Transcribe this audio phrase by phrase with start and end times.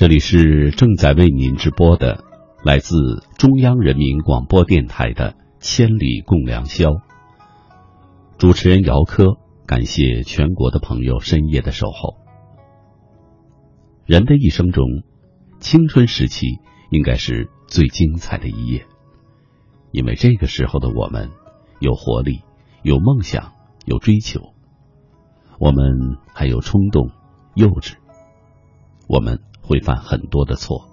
[0.00, 2.24] 这里是正在为您直播的，
[2.64, 2.96] 来自
[3.36, 6.88] 中央人民广播电台的《千里共良宵》。
[8.38, 9.36] 主持人姚科，
[9.66, 12.16] 感谢全国的朋友深夜的守候。
[14.06, 14.86] 人的一生中，
[15.58, 16.46] 青春时期
[16.90, 18.86] 应该是最精彩的一页，
[19.92, 21.28] 因为这个时候的我们
[21.78, 22.40] 有活力、
[22.82, 23.52] 有梦想、
[23.84, 24.54] 有追求，
[25.58, 27.10] 我们还有冲动、
[27.54, 27.96] 幼稚，
[29.06, 29.42] 我们。
[29.70, 30.88] 会犯很多的错，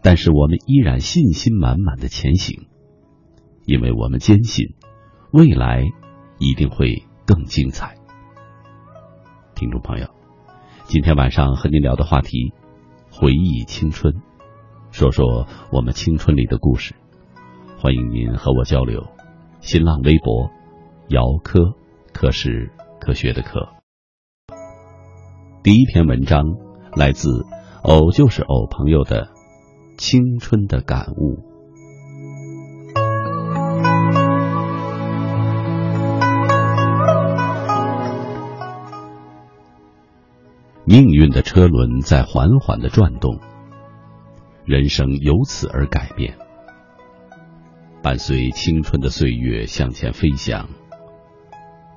[0.00, 2.66] 但是我们依然信心满满的前行，
[3.66, 4.68] 因为我们坚信
[5.34, 5.84] 未来
[6.38, 7.96] 一定会更精彩。
[9.54, 10.08] 听众朋友，
[10.84, 12.54] 今天晚上和您聊的话题，
[13.10, 14.14] 回忆青春，
[14.90, 16.94] 说说我们青春里的故事。
[17.76, 19.08] 欢迎您和我交流。
[19.60, 20.50] 新浪微博，
[21.08, 21.74] 姚科，
[22.14, 23.68] 科是科学的科。
[25.62, 26.46] 第一篇文章
[26.96, 27.44] 来自。
[27.82, 29.28] 偶就是偶，朋友的
[29.96, 31.38] 青春的感悟。
[40.84, 43.38] 命运的车轮在缓缓的转动，
[44.64, 46.36] 人生由此而改变。
[48.02, 50.68] 伴随青春的岁月向前飞翔，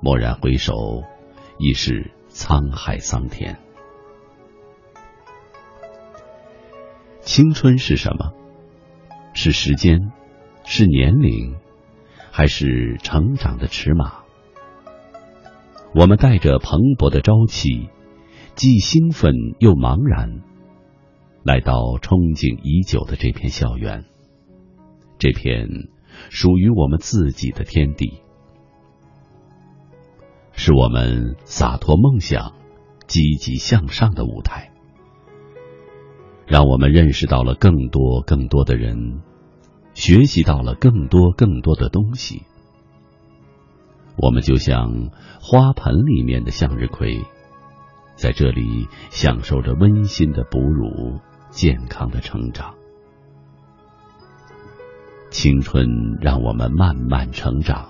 [0.01, 1.03] 蓦然回首，
[1.57, 3.57] 已是沧海桑田。
[7.23, 8.33] 青春是什么？
[9.33, 10.11] 是时间，
[10.65, 11.55] 是年龄，
[12.31, 14.23] 还是成长的尺码？
[15.95, 17.89] 我们带着蓬勃的朝气，
[18.55, 20.41] 既兴奋又茫然，
[21.43, 24.05] 来到憧憬已久的这片校园，
[25.17, 25.67] 这片
[26.29, 28.21] 属于我们自己的天地，
[30.51, 32.53] 是我们洒脱梦想、
[33.07, 34.72] 积极向上的舞台。
[36.53, 39.23] 让我们认识到了更多更多的人，
[39.95, 42.43] 学习到了更多更多的东西。
[44.17, 45.09] 我们就像
[45.41, 47.23] 花盆里面的向日葵，
[48.13, 52.75] 在这里享受着温馨的哺乳、健康的成长。
[55.31, 57.89] 青春让我们慢慢成长，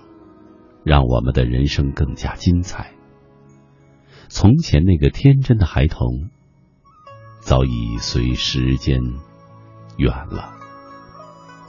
[0.85, 2.93] 让我们的人生更加精彩。
[4.29, 6.29] 从前那个天真的孩童。
[7.43, 9.01] 早已随时间
[9.97, 10.53] 远了，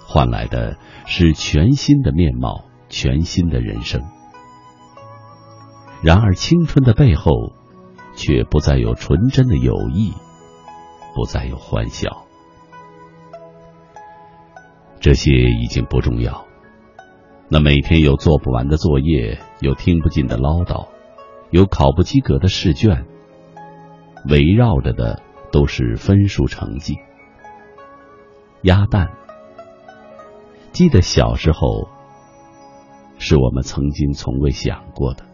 [0.06, 4.00] 换来的是全新的面貌，全新的人生。
[6.00, 7.52] 然而，青春的背后
[8.14, 10.12] 却不再有纯真的友谊，
[11.14, 12.24] 不再有欢笑。
[15.00, 16.46] 这些已经不重要。
[17.48, 20.86] 那每天有做不完的作业，有听不尽的唠叨，
[21.50, 23.06] 有考不及格的试卷，
[24.28, 25.20] 围绕着的。
[25.54, 26.98] 都是分数成绩，
[28.62, 29.12] 鸭蛋。
[30.72, 31.88] 记得小时候，
[33.18, 35.24] 是我们曾经从未想过的。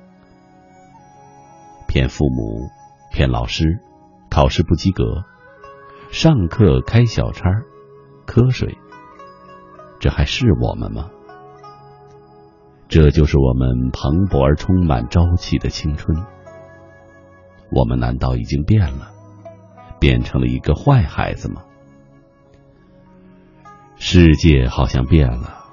[1.89, 2.69] 骗父母，
[3.11, 3.81] 骗老师，
[4.29, 5.25] 考试不及格，
[6.11, 7.49] 上课开小差，
[8.27, 8.77] 瞌睡，
[10.01, 11.09] 这还是我们吗？
[12.89, 16.27] 这就是我们蓬勃而充满朝气的青春。
[17.73, 19.13] 我们难道已经变了？
[20.01, 21.63] 变成了一个坏孩子吗？
[23.97, 25.67] 世界好像变了，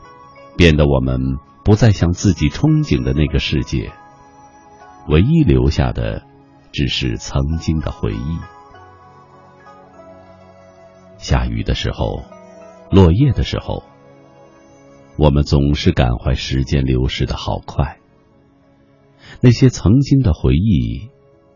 [0.58, 3.94] 变得我们不再像自己憧憬的那个世界，
[5.08, 6.24] 唯一留下的
[6.74, 8.38] 只是曾经的回忆。
[11.18, 12.26] 下雨的时候，
[12.92, 13.84] 落叶的时候，
[15.18, 17.98] 我们总是感怀时间流逝的好快。
[19.42, 21.10] 那些曾经的回忆，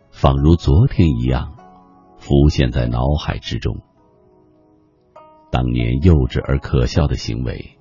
[0.09, 1.57] 仿如昨天一样。
[2.21, 3.81] 浮现在脑海之中，
[5.51, 7.79] 当年幼稚而可笑的行为，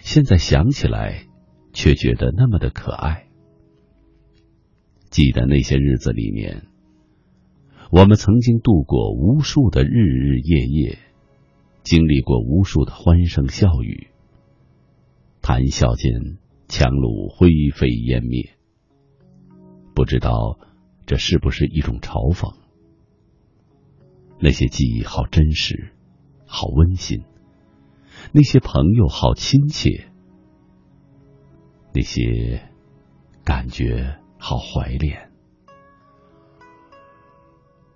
[0.00, 1.26] 现在想起来
[1.74, 3.26] 却觉得那么的可爱。
[5.10, 6.68] 记得那些日子里面，
[7.92, 10.98] 我们曾经度过无数的日日夜夜，
[11.82, 14.08] 经历过无数的欢声笑语，
[15.42, 18.56] 谈笑间樯橹灰飞烟灭。
[19.94, 20.58] 不知道
[21.04, 22.56] 这是不是一种嘲讽？
[24.40, 25.92] 那些记忆好真实，
[26.46, 27.24] 好温馨；
[28.32, 30.10] 那些朋友好亲切，
[31.94, 32.62] 那些
[33.44, 35.30] 感觉好怀恋。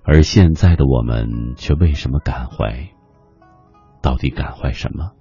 [0.02, 2.90] 而现在的我们却为什么感怀？
[4.02, 5.12] 到底感怀什么？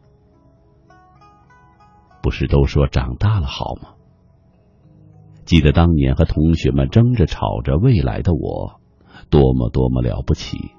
[2.21, 3.95] 不是都说长大了好吗？
[5.45, 8.81] 记得当年和同学们争着吵着未来的我，
[9.29, 10.73] 多么多么了不起。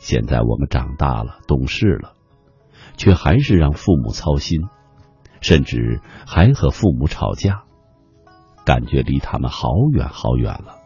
[0.00, 2.14] 现在我们长大了，懂事了，
[2.96, 4.62] 却还是让父母操心，
[5.42, 7.64] 甚至还和父母吵架，
[8.64, 10.78] 感觉离他们好远好远了。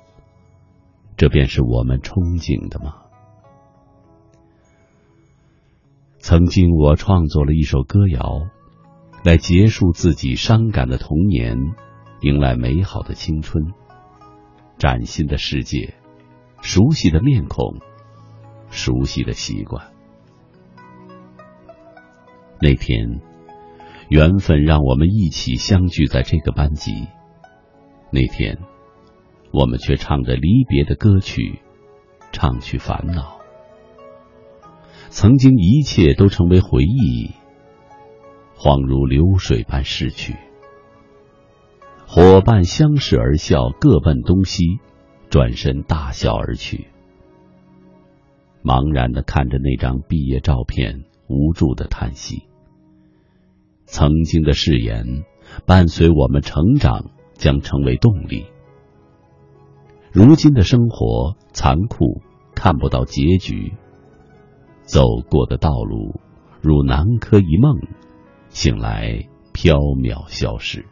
[1.17, 2.97] 这便是我们憧憬的吗？
[6.19, 8.49] 曾经我创作了一首歌谣，
[9.25, 11.57] 来结束自己伤感的童年，
[12.21, 13.73] 迎来美好的青春，
[14.77, 15.95] 崭新的世界，
[16.63, 17.79] 熟悉的面孔。
[18.75, 19.93] 熟悉的习惯。
[22.61, 23.21] 那天，
[24.09, 27.09] 缘分让我们一起相聚在这个班级。
[28.11, 28.59] 那天，
[29.53, 31.61] 我们却唱着离别的歌曲，
[32.33, 33.39] 唱去烦恼。
[35.09, 37.33] 曾经一切都成为回忆，
[38.57, 40.37] 恍如流水般逝去。
[42.07, 44.79] 伙伴相视而笑，各奔东西，
[45.31, 46.89] 转身大笑而去。
[48.65, 52.45] 茫然的看着那张毕业照片，无助的叹息。
[53.85, 55.05] 曾经的誓言，
[55.67, 58.47] 伴随我们成长，将成为动力。
[60.13, 62.23] 如今的生活残酷，
[62.55, 63.75] 看不到结局。
[64.85, 66.21] 走过的道路，
[66.63, 67.79] 如南柯一梦，
[68.49, 70.87] 醒来飘渺消失。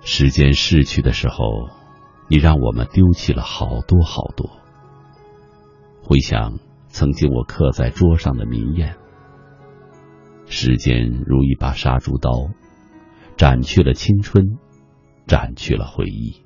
[0.00, 1.68] 时间逝去的时候，
[2.28, 4.61] 你让我们丢弃了好多好多。
[6.04, 6.58] 回想
[6.88, 8.96] 曾经我刻在桌上的名言，
[10.46, 12.50] 时间如一把杀猪刀，
[13.36, 14.58] 斩去了青春，
[15.26, 16.42] 斩去了回忆。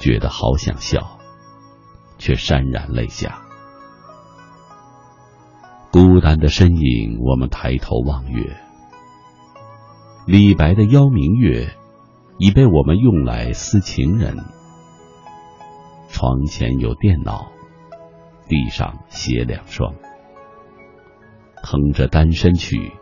[0.00, 1.18] 觉得好想笑，
[2.18, 3.42] 却潸然泪下。
[5.92, 8.56] 孤单的身影，我们抬头望月。
[10.26, 11.74] 李白的邀明月，
[12.38, 14.36] 已被我们用来思情人。
[16.08, 17.52] 床前有电脑。
[18.48, 19.94] 地上鞋两双，
[21.62, 22.92] 哼着单身曲，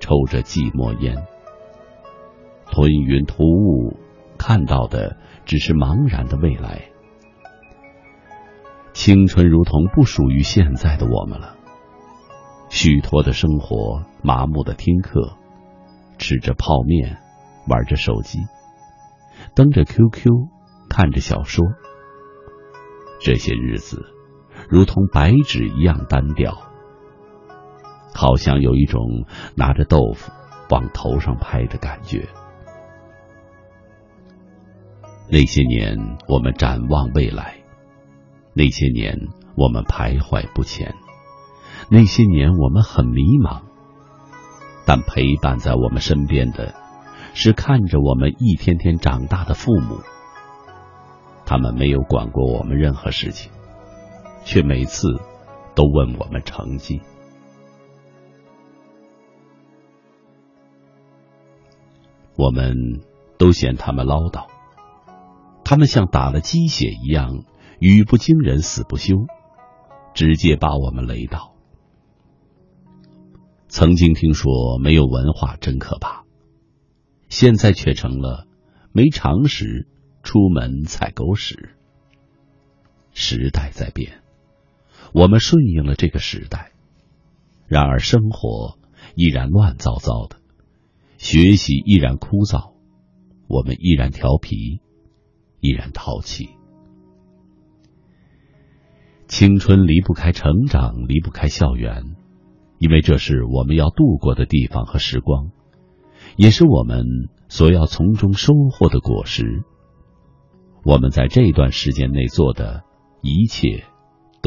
[0.00, 1.26] 抽着寂寞烟，
[2.66, 3.96] 吞云吐雾，
[4.36, 6.90] 看到的只是茫然的未来。
[8.92, 11.56] 青春如同不属于现在的我们了，
[12.68, 15.38] 虚脱的生活，麻木的听课，
[16.18, 17.18] 吃着泡面，
[17.66, 18.40] 玩着手机，
[19.54, 20.48] 登着 QQ，
[20.90, 21.64] 看着小说，
[23.20, 24.15] 这些日子。
[24.68, 26.56] 如同白纸一样单调，
[28.14, 29.24] 好像有一种
[29.54, 30.32] 拿着豆腐
[30.70, 32.28] 往头上拍的感觉。
[35.28, 37.62] 那些年，我们展望未来；
[38.54, 40.92] 那些年，我们徘徊不前；
[41.90, 43.62] 那些年，我们很迷茫。
[44.84, 46.74] 但陪伴在我们身边的，
[47.34, 49.98] 是看着我们一天天长大的父母。
[51.44, 53.50] 他们没有管过我们任何事情。
[54.46, 55.08] 却每次
[55.74, 57.00] 都问我们成绩，
[62.36, 63.02] 我们
[63.38, 64.46] 都嫌他们唠叨，
[65.64, 67.44] 他们像打了鸡血一样，
[67.80, 69.16] 语不惊人死不休，
[70.14, 71.52] 直接把我们雷倒。
[73.66, 76.24] 曾经听说没有文化真可怕，
[77.28, 78.46] 现在却成了
[78.92, 79.88] 没常识
[80.22, 81.74] 出门踩狗屎。
[83.12, 84.22] 时代在变。
[85.16, 86.72] 我们顺应了这个时代，
[87.68, 88.78] 然而生活
[89.14, 90.36] 依然乱糟糟的，
[91.16, 92.74] 学习依然枯燥，
[93.48, 94.82] 我们依然调皮，
[95.60, 96.50] 依然淘气。
[99.26, 102.14] 青春离不开成长，离不开校园，
[102.78, 105.50] 因为这是我们要度过的地方和时光，
[106.36, 107.06] 也是我们
[107.48, 109.64] 所要从中收获的果实。
[110.84, 112.84] 我们在这段时间内做的
[113.22, 113.84] 一切。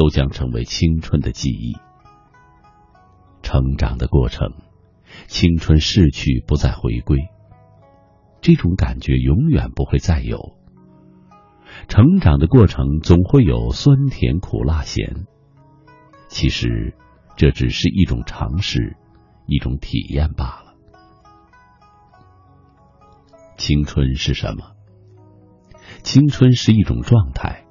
[0.00, 1.76] 都将成为青春的记忆。
[3.42, 4.54] 成长的过程，
[5.26, 7.18] 青春逝去不再回归，
[8.40, 10.56] 这种感觉永远不会再有。
[11.86, 15.26] 成长的过程总会有酸甜苦辣咸，
[16.28, 16.96] 其实
[17.36, 18.96] 这只是一种尝试，
[19.44, 20.74] 一种体验罢了。
[23.58, 24.72] 青春是什么？
[26.02, 27.66] 青春是一种状态，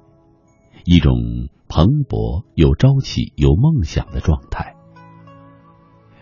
[0.84, 1.16] 一种。
[1.70, 4.74] 蓬勃、有朝气、有梦想的状态。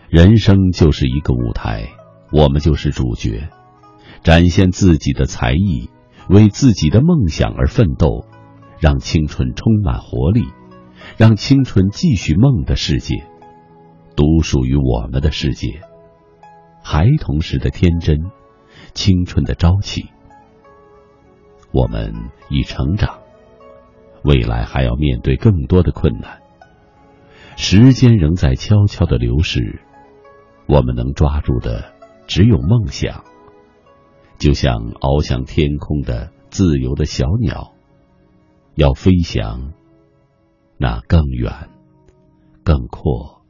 [0.07, 1.89] 人生就是一个舞台，
[2.31, 3.49] 我们就是主角，
[4.21, 5.89] 展现自己的才艺，
[6.29, 8.25] 为自己的梦想而奋斗，
[8.79, 10.43] 让青春充满活力，
[11.17, 13.25] 让青春继续梦的世界，
[14.15, 15.81] 独属于我们的世界。
[16.83, 18.19] 孩童时的天真，
[18.93, 20.09] 青春的朝气。
[21.71, 22.13] 我们
[22.49, 23.18] 已成长。
[24.23, 26.41] 未来还要面对更多的困难。
[27.55, 29.81] 时间仍在悄悄的流逝，
[30.67, 31.93] 我们能抓住的
[32.27, 33.23] 只有梦想。
[34.37, 37.73] 就像翱翔天空的自由的小鸟，
[38.75, 39.73] 要飞翔
[40.77, 41.69] 那更远、
[42.63, 43.41] 更阔、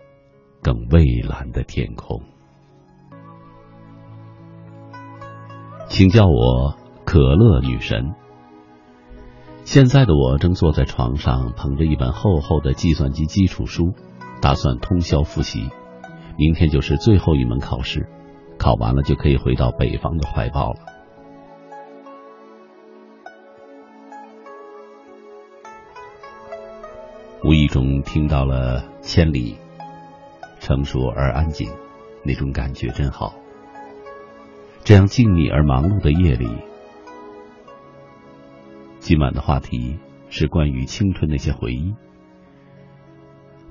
[0.63, 2.23] 更蔚蓝的天空。
[5.87, 8.15] 请叫我可乐女神。
[9.69, 13.93] 现在的我正坐在床上，捧着一本厚厚的计算机基础书，
[14.41, 15.69] 打算通宵复习。
[16.39, 18.09] 明天就是最后一门考试，
[18.57, 20.79] 考完了就可以回到北方的怀抱了。
[27.43, 29.55] 无意中听到了《千里》，
[30.59, 31.69] 成熟而安静，
[32.23, 33.35] 那种感觉真好。
[34.83, 36.49] 这样静谧而忙碌的夜里。
[39.09, 39.97] 今晚的话题
[40.29, 41.95] 是关于青春那些回忆。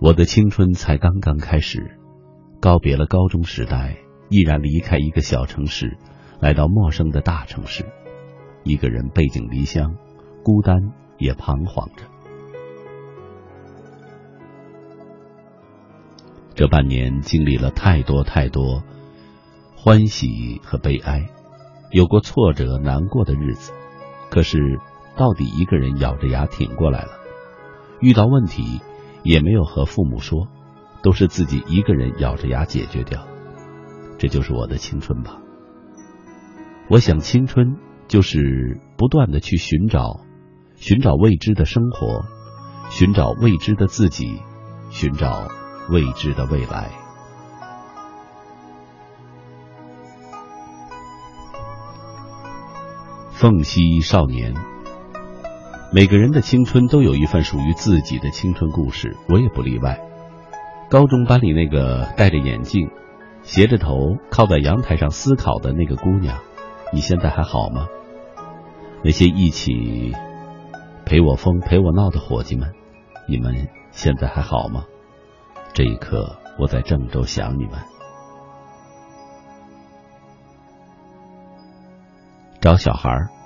[0.00, 1.96] 我的青春才刚刚开始，
[2.60, 3.98] 告别了高中时代，
[4.30, 5.96] 毅然离开一个小城市，
[6.40, 7.86] 来到陌生的大城市，
[8.64, 9.94] 一个人背井离乡，
[10.42, 12.02] 孤单也彷徨着。
[16.56, 18.82] 这半年经历了太多太多
[19.76, 21.28] 欢喜和悲哀，
[21.92, 23.72] 有过挫折难过的日子，
[24.32, 24.80] 可是。
[25.18, 27.10] 到底一个人咬着牙挺过来了，
[28.00, 28.80] 遇到问题
[29.24, 30.46] 也没有和父母说，
[31.02, 33.26] 都是自己一个人咬着牙解决掉。
[34.16, 35.38] 这就是我的青春吧。
[36.88, 40.20] 我想青春就是不断的去寻找，
[40.76, 42.24] 寻找未知的生活，
[42.88, 44.40] 寻找未知的自己，
[44.90, 45.48] 寻找
[45.90, 46.92] 未知的未来。
[53.32, 54.54] 凤溪少年。
[55.90, 59.98] 每个人的青春都有一份属于自己的青春故事，我也不例外。
[60.90, 62.90] 高中班里那个戴着眼镜、
[63.42, 66.38] 斜着头靠在阳台上思考的那个姑娘，
[66.92, 67.86] 你现在还好吗？
[69.02, 70.12] 那些一起
[71.06, 72.74] 陪我疯、陪我闹的伙计们，
[73.26, 74.84] 你们现在还好吗？
[75.72, 77.78] 这一刻，我在郑州想你们。
[82.60, 83.37] 找小孩儿。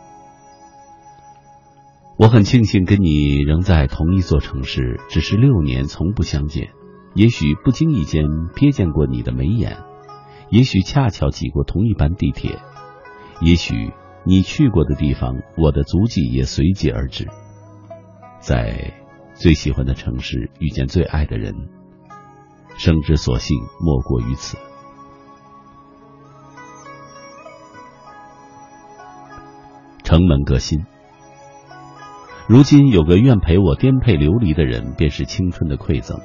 [2.23, 6.73] 我很庆幸跟你仍在同一座城市，只是六年从不相见。
[7.14, 9.79] 也许不经意间瞥见过你的眉眼，
[10.49, 12.61] 也许恰巧挤过同一班地铁，
[13.41, 13.93] 也许
[14.25, 17.26] 你去过的地方，我的足迹也随即而至。
[18.38, 18.95] 在
[19.35, 21.52] 最喜欢的城市遇见最爱的人，
[22.76, 24.57] 生之所幸莫过于此。
[30.05, 30.87] 城门革新。
[32.52, 36.21] 如今有个愿陪我颠沛流离的人，便是青春的馈赠。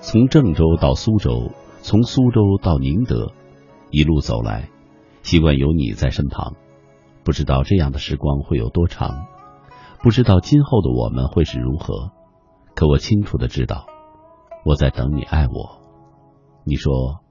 [0.00, 1.50] 从郑州到苏州，
[1.82, 3.32] 从苏州到宁德，
[3.90, 4.70] 一路走来，
[5.24, 6.54] 习惯有你在身旁。
[7.24, 9.26] 不知道这样的时光会有多长，
[10.04, 12.12] 不知道今后的我们会是如何。
[12.76, 13.86] 可我清楚的知道，
[14.64, 15.80] 我在等你爱我。
[16.62, 17.24] 你说，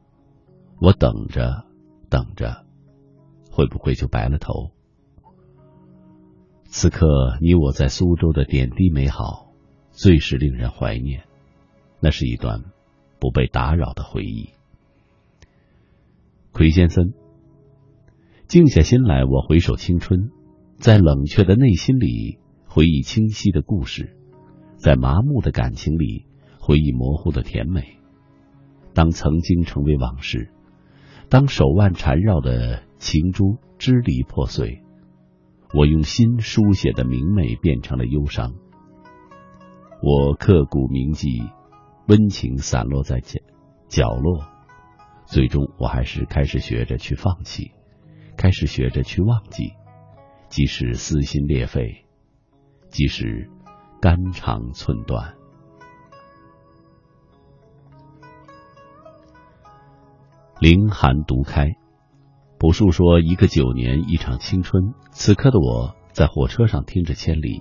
[0.81, 1.63] 我等着，
[2.09, 2.65] 等着，
[3.49, 4.71] 会不会就白了头？
[6.71, 7.07] 此刻，
[7.41, 9.51] 你我在苏州的点滴美好，
[9.91, 11.23] 最是令人怀念。
[11.99, 12.63] 那是一段
[13.19, 14.51] 不被打扰的回忆。
[16.51, 17.13] 奎先生，
[18.47, 20.29] 静下心来，我回首青春，
[20.77, 24.15] 在冷却的内心里回忆清晰的故事，
[24.77, 26.27] 在麻木的感情里
[26.59, 27.97] 回忆模糊的甜美。
[28.93, 30.51] 当曾经成为往事，
[31.29, 34.83] 当手腕缠绕的情珠支离破碎。
[35.71, 38.55] 我用心书写的明媚变成了忧伤，
[40.01, 41.43] 我刻骨铭记，
[42.07, 43.39] 温情散落在角
[43.88, 44.45] 角落，
[45.25, 47.71] 最终我还是开始学着去放弃，
[48.35, 49.73] 开始学着去忘记，
[50.49, 52.05] 即使撕心裂肺，
[52.89, 53.47] 即使
[54.01, 55.35] 肝肠寸断。
[60.59, 61.75] 凌寒独开。
[62.60, 64.94] 朴树说：“一个九年，一场青春。
[65.12, 67.60] 此刻的我在火车上听着《千里》，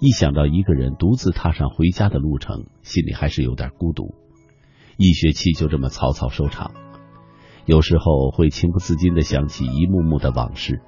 [0.00, 4.16] 一想到一个人独自踏上回家的路程，心里还是有点孤独。
[4.96, 6.72] 一学期就这么草草收场，
[7.64, 10.82] 有时候会情不自禁的想起一幕幕的往事，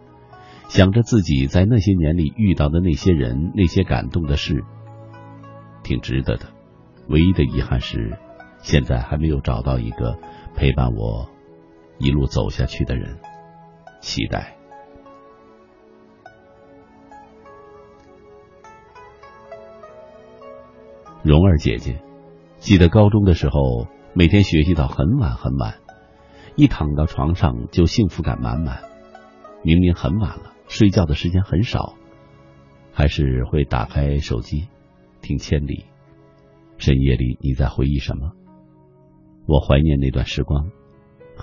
[0.67, 4.65] 想着自己在那些年里遇到的那些人、那些感动的事，
[5.85, 6.47] 挺值得的。
[7.09, 8.19] 唯一的遗憾是，
[8.59, 10.19] 现在还没有找到一个
[10.57, 11.31] 陪伴我。”
[11.99, 13.19] 一路走下去的人，
[14.01, 14.57] 期待。
[21.23, 22.03] 蓉儿姐姐，
[22.59, 25.79] 记得高中的时候，每天学习到很晚很晚，
[26.55, 28.83] 一躺到床上就幸福感满满。
[29.63, 31.95] 明明很晚了，睡觉的时间很少，
[32.93, 34.69] 还是会打开手机
[35.23, 35.87] 听《千里》。
[36.85, 38.33] 深夜里你在回忆什么？
[39.47, 40.71] 我怀念那段时光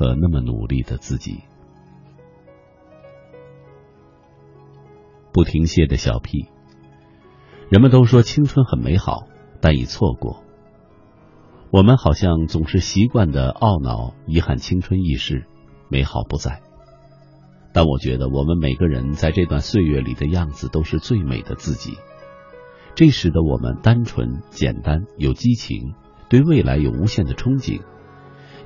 [0.01, 1.43] 和那么努力的自己。
[5.31, 6.48] 不停歇的小屁。
[7.70, 9.27] 人们都说青春很美好，
[9.62, 10.43] 但已错过。
[11.70, 15.46] 我们好像总是习惯的懊恼、遗憾青春易逝，
[15.88, 16.62] 美好不在。
[17.72, 22.00] 但我觉得我们每个人在这段岁月里的样子都是最美的自己。
[22.96, 25.93] 这使得我们单纯、简单、有激情，
[26.27, 27.84] 对未来有无限的憧憬。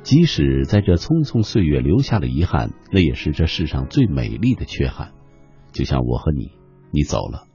[0.05, 5.13] 即使在这匆匆岁月留下了遗憾，那也是这世上最美丽的缺憾。
[5.71, 6.51] 就像我和你，
[6.91, 7.47] 你走了，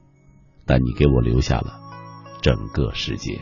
[0.65, 1.79] 但你给我留下了
[2.41, 3.39] 整个世界。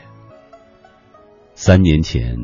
[1.55, 2.37] 三年前，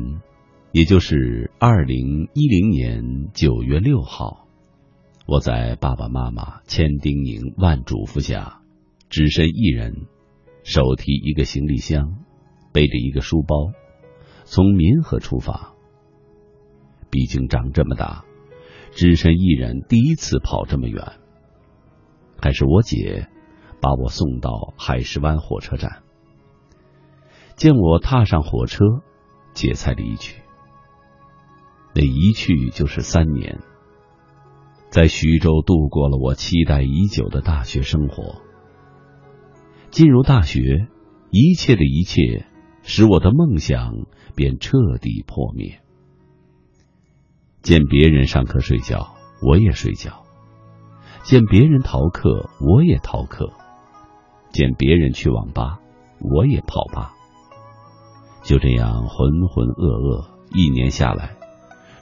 [0.72, 4.48] 也就是二零一零年九月六号，
[5.24, 8.60] 我在爸爸妈妈千叮咛万嘱咐下，
[9.08, 10.08] 只身一人，
[10.64, 12.16] 手提一个行李箱，
[12.72, 13.70] 背着一个书包，
[14.42, 15.75] 从民和出发。
[17.10, 18.24] 毕竟长这么大，
[18.92, 21.12] 只身一人第一次跑这么远。
[22.40, 23.28] 还是我姐
[23.80, 26.02] 把我送到海石湾火车站，
[27.56, 28.84] 见我踏上火车，
[29.54, 30.42] 姐才离去。
[31.94, 33.60] 那一去就是三年，
[34.90, 38.42] 在徐州度过了我期待已久的大学生活。
[39.90, 40.60] 进入大学，
[41.30, 42.46] 一切的一切
[42.82, 43.94] 使我的梦想
[44.34, 45.80] 便彻底破灭。
[47.66, 50.22] 见别人上课睡觉，我也睡觉。
[51.24, 53.46] 见别人逃课，我也逃课；
[54.50, 55.80] 见别人去网吧，
[56.20, 57.12] 我也跑吧。
[58.44, 61.34] 就这样浑浑噩噩，一年下来，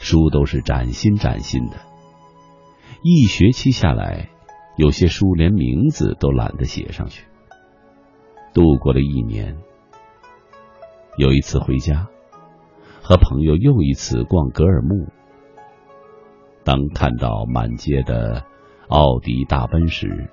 [0.00, 1.76] 书都是崭新崭新的。
[3.02, 4.28] 一学期下来，
[4.76, 7.24] 有些书连名字都懒得写上去。
[8.52, 9.56] 度过了一年，
[11.16, 12.08] 有一次回家，
[13.02, 15.08] 和朋友又一次逛格尔木，
[16.64, 18.44] 当看到满街的。
[18.86, 20.30] 奥迪、大奔时，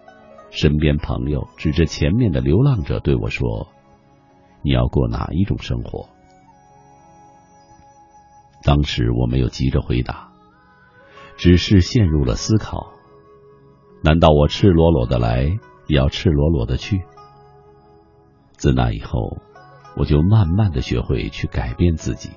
[0.49, 3.69] 身边朋友指着前面的流浪者对我说
[4.61, 6.09] ：“你要过哪一种生活？”
[8.61, 10.33] 当时我没有急着回答，
[11.37, 12.91] 只是陷入了思考。
[14.03, 15.45] 难道我赤裸裸的来，
[15.87, 17.01] 也要赤裸裸的去？
[18.51, 19.37] 自那以后，
[19.95, 22.31] 我就慢慢的学会去改变自己。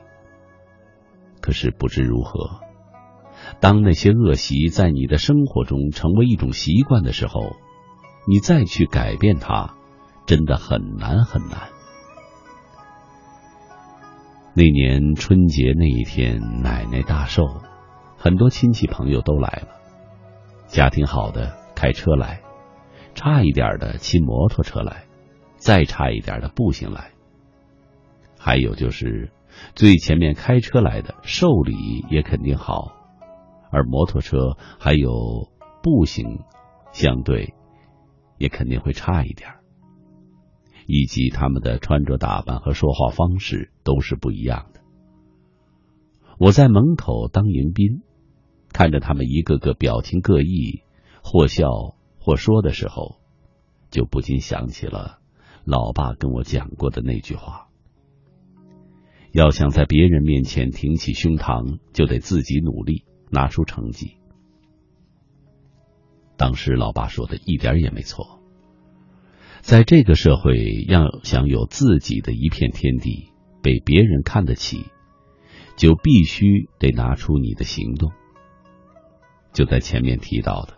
[1.41, 2.61] 可是不知如何。
[3.61, 7.57] 当那些恶习在你的生活中成为一种习惯的时候，
[8.27, 9.75] 你再去改变它，
[10.27, 11.69] 真的很难很难。
[14.55, 17.43] 那年春节那一天，奶奶大寿，
[18.17, 19.69] 很多亲戚朋友都来了。
[20.69, 22.41] 家庭好的开车来，
[23.15, 25.05] 差一点的骑摩托车来，
[25.57, 27.11] 再差一点的步行来。
[28.39, 29.33] 还有就是
[29.75, 32.94] 最前面开车来的，寿礼也肯定好。
[33.75, 35.51] 而摩托车还有
[35.83, 36.45] 步行，
[36.93, 37.55] 相对
[38.39, 39.51] 也肯定会差一点
[40.87, 44.81] 以及他们的穿着打扮和说话方式都是不一样的。
[46.39, 48.03] 我在门口当迎宾，
[48.73, 50.83] 看着他们一个个表情各异，
[51.23, 51.67] 或笑
[52.21, 53.17] 或说的时候，
[53.91, 55.19] 就不禁想起了
[55.65, 57.69] 老爸跟我讲过的那句话：
[59.33, 63.05] 要想在别人面前挺起胸膛，就得自己努力。
[63.35, 64.17] 拿出成绩。
[66.39, 68.41] 当时老爸说的一点也没错。
[69.61, 74.87] 在这个社会，要想有自己的一片天地，被别人看得起，
[75.77, 78.13] 就必须得拿出你的行动。
[79.53, 80.75] 就在前面提到的，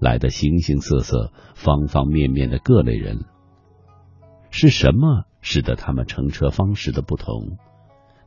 [0.00, 3.26] 来的形形色色、方方面面的各类人，
[4.50, 7.58] 是什么使得他们乘车方式的不同，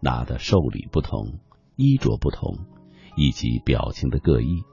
[0.01, 1.39] 拿的寿礼不同，
[1.75, 2.59] 衣着不同？
[3.15, 4.63] 以及表情的各异，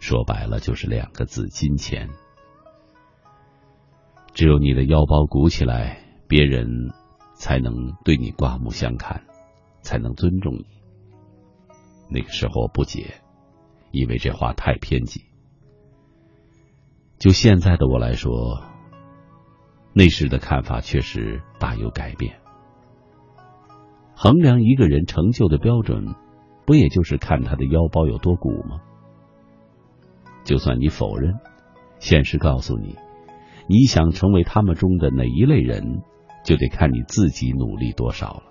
[0.00, 2.08] 说白了就是两个字：金钱。
[4.34, 6.66] 只有你的腰包鼓起来，别人
[7.34, 9.24] 才能对你刮目相看，
[9.82, 10.66] 才能尊重你。
[12.08, 13.20] 那个时候不解，
[13.90, 15.24] 以为这话太偏激。
[17.18, 18.62] 就现在的我来说，
[19.92, 22.40] 那时的看法确实大有改变。
[24.14, 26.14] 衡量一个人成就的标准。
[26.70, 28.80] 不也就是看他的腰包有多鼓吗？
[30.44, 31.40] 就算你否认，
[31.98, 32.94] 现实告诉你，
[33.66, 36.04] 你想成为他们中的哪一类人，
[36.44, 38.42] 就得看你自己努力多少了。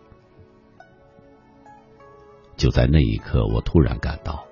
[2.58, 4.44] 就在那一刻，我突然感到，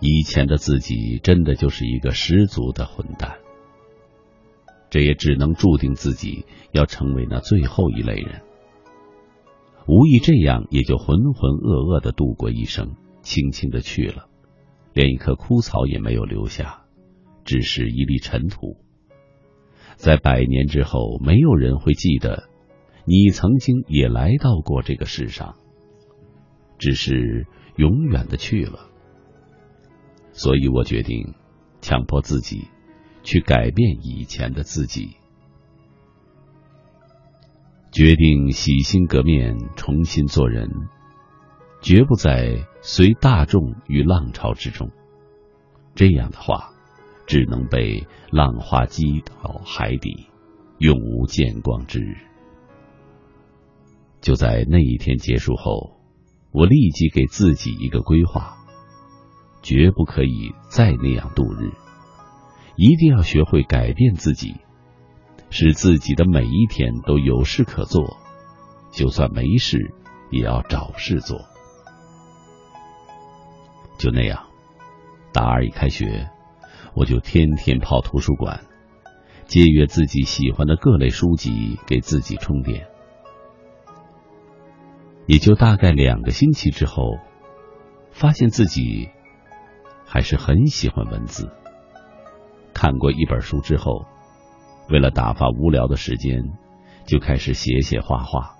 [0.00, 3.38] 以前的自己真的就是一个十足的混蛋。
[4.90, 8.42] 这也只能注定自己要成为那最后一类人。
[9.86, 14.28] 无意这样，也就浑浑噩噩的度过一生，轻轻的去了，
[14.92, 16.84] 连一棵枯草也没有留下，
[17.44, 18.78] 只是一粒尘土。
[19.96, 22.48] 在百年之后，没有人会记得
[23.04, 25.56] 你曾经也来到过这个世上。
[26.76, 28.90] 只是永远的去了，
[30.32, 31.34] 所以我决定
[31.80, 32.64] 强迫自己
[33.22, 35.16] 去改变以前的自己，
[37.94, 40.68] 决定洗心革面，重新做人，
[41.80, 44.90] 绝不再随大众与浪潮之中。
[45.94, 46.70] 这样的话，
[47.24, 50.26] 只能被浪花击倒海底，
[50.78, 52.16] 永无见光之日。
[54.20, 55.94] 就在那一天结束后。
[56.50, 58.56] 我立即给自己一个规划，
[59.60, 61.72] 绝不可以再那样度日，
[62.76, 64.54] 一定要学会改变自己，
[65.56, 68.16] 使自己的每一天都有事可做，
[68.90, 69.94] 就算没事
[70.32, 71.42] 也要找事做。
[73.96, 74.48] 就那样，
[75.32, 76.28] 大二一开学，
[76.96, 78.64] 我就天天泡图书馆，
[79.46, 82.88] 借阅自己喜欢的各类书籍，给自己充电。
[85.26, 87.18] 也就大概两个星期之后，
[88.10, 89.08] 发现自己
[90.04, 91.48] 还是很喜欢文字。
[92.74, 94.04] 看过一本书之后，
[94.88, 96.42] 为了打发无聊的时间，
[97.06, 98.56] 就开始写写画画。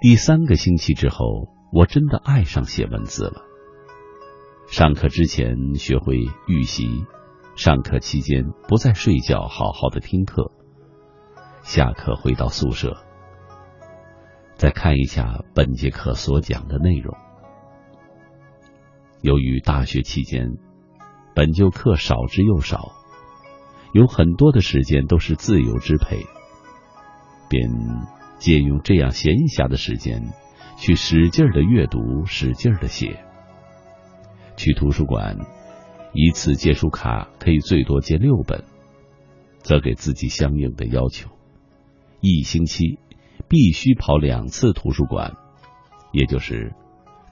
[0.00, 3.42] 第三个星期之后，我真的爱上写文字了。
[4.68, 7.04] 上课之前学会预习，
[7.56, 10.52] 上课期间不再睡觉，好好的听课。
[11.62, 12.96] 下课回到宿舍。
[14.54, 17.16] 再看一下本节课所讲的内容。
[19.22, 20.58] 由于大学期间
[21.34, 22.92] 本就课少之又少，
[23.92, 26.26] 有很多的时间都是自由支配，
[27.48, 27.70] 便
[28.38, 30.22] 借用这样闲暇的时间，
[30.76, 33.24] 去使劲的阅读，使劲的写。
[34.56, 35.38] 去图书馆，
[36.12, 38.64] 一次借书卡可以最多借六本，
[39.58, 41.30] 则给自己相应的要求，
[42.20, 42.98] 一星期。
[43.48, 45.32] 必须跑两次图书馆，
[46.12, 46.74] 也就是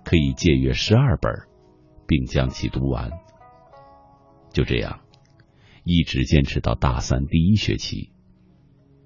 [0.03, 1.31] 可以借阅十二本，
[2.07, 3.11] 并将其读完。
[4.51, 5.01] 就这样，
[5.89, 8.11] 一直坚持到大三第一学期，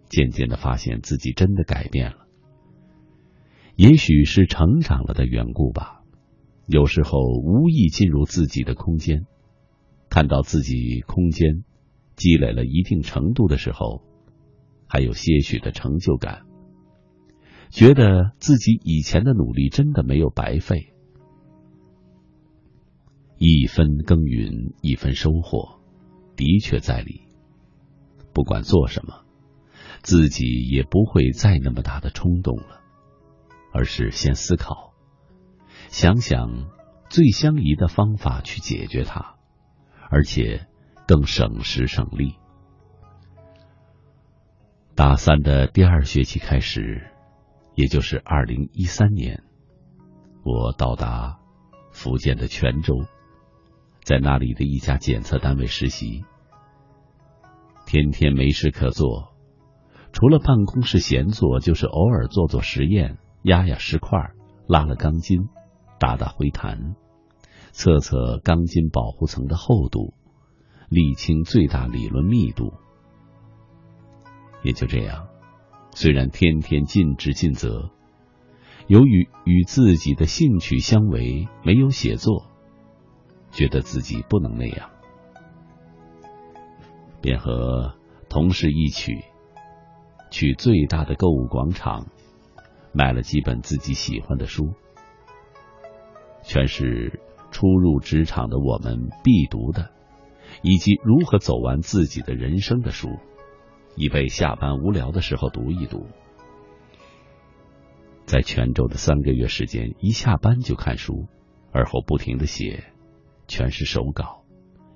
[0.09, 2.27] 渐渐的发现自己真的改变了。
[3.77, 6.01] 也许是成长了的缘故吧。
[6.66, 9.27] 有时候无意进入自己的空间，
[10.09, 11.64] 看到自己空间
[12.16, 14.03] 积累了一定程度的时候，
[14.87, 16.47] 还有些许的成就感。
[17.69, 20.95] 觉得自己以前的努力真的没有白费，
[23.37, 25.80] 一分耕耘一分收获，
[26.44, 27.22] 的确在理。
[28.33, 29.24] 不管做什么，
[30.03, 32.81] 自己也不会再那么大的冲动了，
[33.72, 34.94] 而是先思考，
[35.88, 36.70] 想想
[37.09, 39.37] 最相宜的方法去解决它，
[40.11, 40.66] 而且
[41.07, 42.37] 更省时省力。
[44.94, 47.07] 大三的第二学期开始。
[47.76, 49.42] 也就是二零一三年，
[50.44, 51.38] 我到达
[51.92, 53.07] 福建的泉州，
[54.03, 56.24] 在那里的一家检测单位实习。
[57.90, 59.35] 天天没事可做，
[60.12, 64.31] 除了办公室闲坐，就是偶尔做做实验，压压石块，
[64.68, 65.48] 拉了钢筋，
[65.98, 66.94] 打打灰弹，
[67.72, 70.14] 测测钢筋保护层的厚度，
[70.88, 72.74] 理清最大理论密度。
[74.62, 75.26] 也就这样。
[75.90, 77.90] 虽然天天尽职尽责，
[78.87, 82.46] 由于与自己的兴趣相违，没有写作，
[83.50, 84.90] 觉得自己不能那样，
[87.20, 87.94] 便和
[88.28, 89.12] 同事一起
[90.30, 92.06] 去最大的购物广场
[92.92, 94.74] 买了几本自己喜欢的书，
[96.42, 99.90] 全是初入职场的我们必读的，
[100.62, 103.09] 以及如何走完自己的人生的书。
[103.96, 106.06] 以备下班无聊的时候读一读。
[108.24, 111.26] 在泉州的三个月时间，一下班就看书，
[111.72, 112.85] 而后不停的写，
[113.48, 114.44] 全是手稿，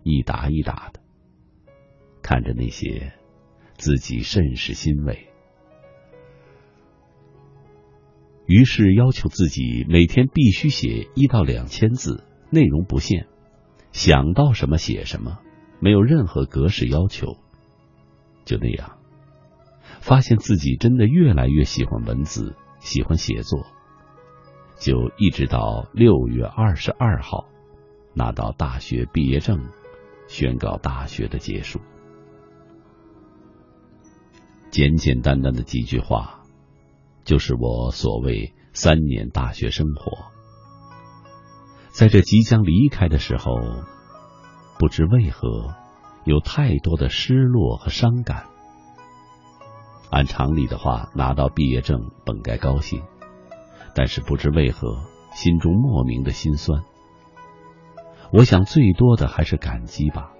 [0.05, 1.01] 一沓一沓的。
[2.25, 3.13] 看着那些，
[3.77, 5.29] 自己甚是欣慰。
[8.47, 13.27] 于是要求自己每天必须写一到两千字，内容不限，
[13.93, 15.41] 想到什么写什么，
[15.81, 17.37] 没有任何格式要求。
[18.47, 18.99] 就那样，
[20.01, 23.67] 发现自己真的越来越喜欢文字，喜欢写作，
[24.79, 27.49] 就一直到六月二十二号
[28.15, 29.69] 拿到大学毕业证，
[30.27, 31.81] 宣告大学的结束。
[34.75, 36.41] 简简单单的几句话，
[37.23, 40.33] 就是我所谓三年大学生活。
[41.93, 43.55] 在这即将离开的时候，
[44.81, 45.77] 不知为何
[46.25, 48.47] 有太多的失落和伤感。
[50.11, 53.05] 按常理的话，拿到毕业证本该高兴，
[53.95, 56.83] 但是不知为何心中莫名的心酸。
[58.33, 60.33] 我想最多的还是感激吧，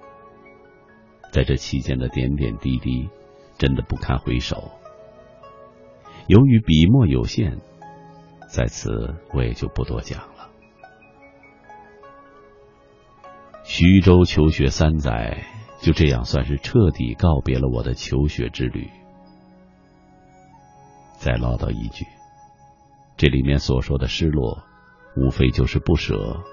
[1.31, 3.09] 在这期间的点点滴滴。
[3.57, 4.71] 真的不堪回首。
[6.27, 7.59] 由于笔墨有限，
[8.49, 10.49] 在此我也就不多讲了。
[13.63, 15.43] 徐州求学三载，
[15.81, 18.89] 就这样算是彻底告别了我的求学之旅。
[21.17, 22.05] 再唠叨一句，
[23.17, 24.63] 这里面所说的失落，
[25.15, 26.43] 无非就是不舍，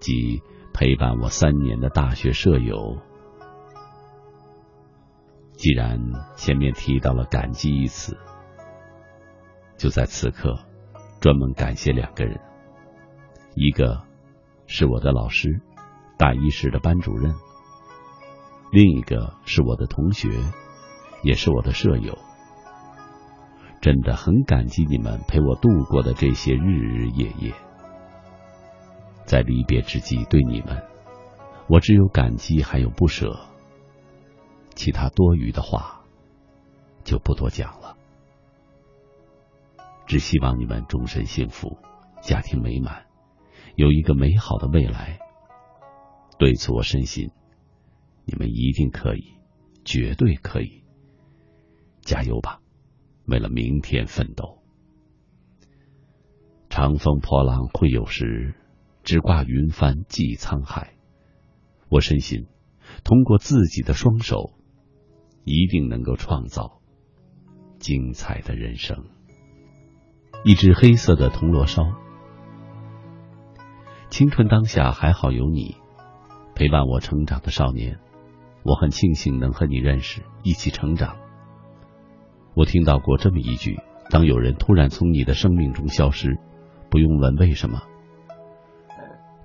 [0.00, 0.42] 即
[0.72, 2.98] 陪伴我三年的大学舍友。
[5.58, 5.98] 既然
[6.36, 8.16] 前面提到了感激一词，
[9.76, 10.56] 就在此刻
[11.20, 12.40] 专门感谢两个人，
[13.56, 14.04] 一个
[14.68, 15.60] 是我的老师，
[16.16, 17.32] 大一时的班主任；
[18.70, 20.28] 另一个是我的同学，
[21.24, 22.16] 也是我的舍友。
[23.80, 27.52] 真的很感激你们陪我度过的这些日日夜夜，
[29.24, 30.80] 在离别之际，对你们，
[31.68, 33.36] 我只有感激，还有不舍。
[34.78, 36.04] 其他多余的话
[37.02, 37.96] 就不多讲了，
[40.06, 41.78] 只希望你们终身幸福，
[42.22, 43.06] 家庭美满，
[43.74, 45.18] 有一个美好的未来。
[46.38, 47.32] 对此我深信，
[48.24, 49.34] 你们一定可以，
[49.84, 50.84] 绝对可以，
[52.02, 52.60] 加油吧！
[53.26, 54.62] 为了明天奋斗。
[56.70, 58.54] 长风破浪会有时，
[59.02, 60.94] 直挂云帆济沧海。
[61.88, 62.46] 我深信，
[63.02, 64.52] 通过自己的双手。
[65.48, 66.80] 一定能够创造
[67.78, 69.04] 精彩的人生。
[70.44, 71.82] 一只黑色的铜锣烧，
[74.10, 75.76] 青春当下还好有你
[76.54, 77.98] 陪伴我成长的少年，
[78.62, 81.16] 我很庆幸能和你认识，一起成长。
[82.54, 83.78] 我听到过这么一句：
[84.10, 86.38] 当有人突然从你的生命中消失，
[86.90, 87.82] 不用问为什么，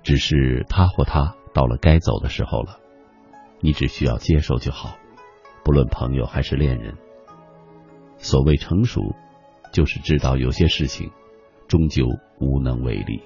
[0.02, 2.78] 只是他或他到了该走的时候了，
[3.60, 4.96] 你只需要接受就好。
[5.64, 6.94] 不论朋友还是恋人，
[8.18, 9.00] 所谓成熟，
[9.72, 11.10] 就是知道有些事情
[11.66, 12.06] 终究
[12.38, 13.22] 无能为力。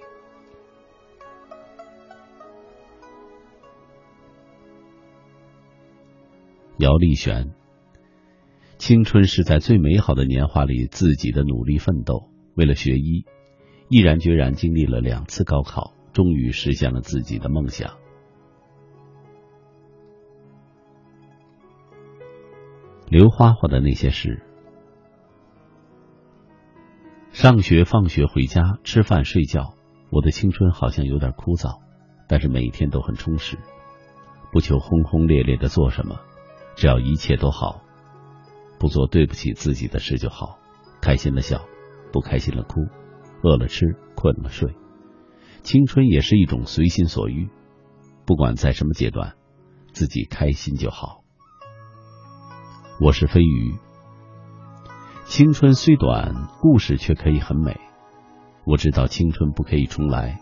[6.76, 7.52] 姚丽璇，
[8.78, 13.24] 青春是在最美好的年华里自己的努力奋斗，为了学医，
[13.88, 17.96] 毅然决然经历了两次高考，终于实现了自己的梦想。
[23.10, 24.42] 刘花花的那些事：
[27.30, 29.72] 上学、放学、回家、吃饭、睡觉，
[30.10, 31.80] 我的青春好像有点枯燥，
[32.28, 33.56] 但是每一天都很充实。
[34.52, 36.20] 不求轰轰烈烈的做什么，
[36.76, 37.80] 只要一切都好，
[38.78, 40.58] 不做对不起自己的事就好。
[41.00, 41.64] 开心的笑，
[42.12, 42.74] 不开心了哭，
[43.42, 44.74] 饿了吃，困了睡。
[45.62, 47.48] 青春也是一种随心所欲，
[48.26, 49.32] 不管在什么阶段，
[49.94, 51.24] 自己开心就好。
[53.00, 53.76] 我是飞鱼，
[55.24, 57.78] 青春虽短，故事却可以很美。
[58.64, 60.40] 我知道青春不可以重来，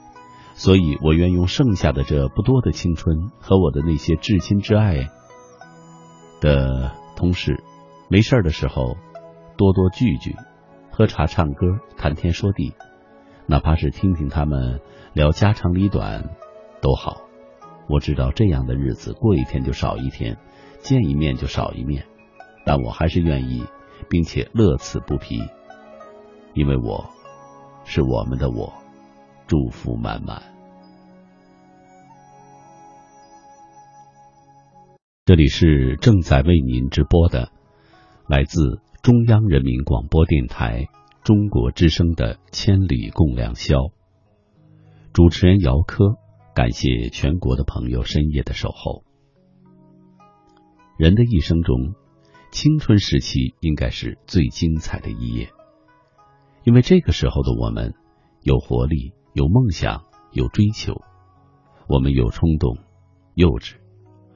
[0.54, 5.10] 所以我愿用剩下的这不多的青春和我的那些至亲至爱
[6.40, 7.62] 的同事，
[8.08, 8.96] 没事的时候
[9.58, 10.34] 多多聚聚，
[10.90, 12.72] 喝茶、唱歌、谈天说地，
[13.46, 14.80] 哪怕是听听他们
[15.12, 16.30] 聊家长里短
[16.80, 17.18] 都好。
[17.86, 20.38] 我知道这样的日子过一天就少一天，
[20.78, 22.06] 见一面就少一面。
[22.66, 23.64] 但我还是愿意，
[24.10, 25.38] 并且乐此不疲，
[26.52, 27.08] 因为我
[27.84, 28.72] 是我们的我，
[29.46, 30.42] 祝福满满。
[35.24, 37.52] 这里是正在为您直播的，
[38.26, 40.88] 来自中央人民广播电台
[41.22, 43.76] 中国之声的《千里共良宵》，
[45.12, 46.16] 主持人姚科，
[46.52, 49.04] 感谢全国的朋友深夜的守候。
[50.98, 51.94] 人的一生中。
[52.50, 55.50] 青春时期应该是最精彩的一页，
[56.64, 57.94] 因为这个时候的我们
[58.42, 61.02] 有活力、有梦想、有追求，
[61.86, 62.78] 我们有冲动、
[63.34, 63.74] 幼稚，